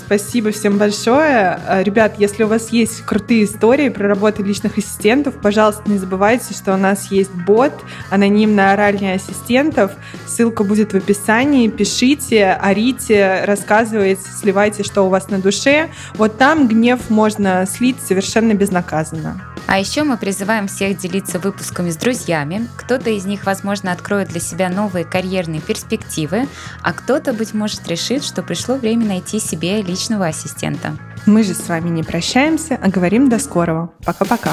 [0.09, 1.59] Спасибо всем большое.
[1.67, 6.55] Э, ребят, если у вас есть крутые истории про работу личных ассистентов, пожалуйста, не забывайте,
[6.55, 7.73] что у нас есть бот,
[8.09, 9.91] анонимно оральный ассистентов.
[10.25, 11.67] Ссылка будет в описании.
[11.67, 15.91] Пишите, орите, рассказывайте, сливайте, что у вас на душе.
[16.15, 19.39] Вот там гнев можно слить совершенно безнаказанно.
[19.71, 22.67] А еще мы призываем всех делиться выпусками с друзьями.
[22.75, 26.47] Кто-то из них, возможно, откроет для себя новые карьерные перспективы,
[26.81, 30.97] а кто-то, быть может, решит, что пришло время найти себе личного ассистента.
[31.25, 33.89] Мы же с вами не прощаемся, а говорим до скорого.
[34.05, 34.51] Пока-пока.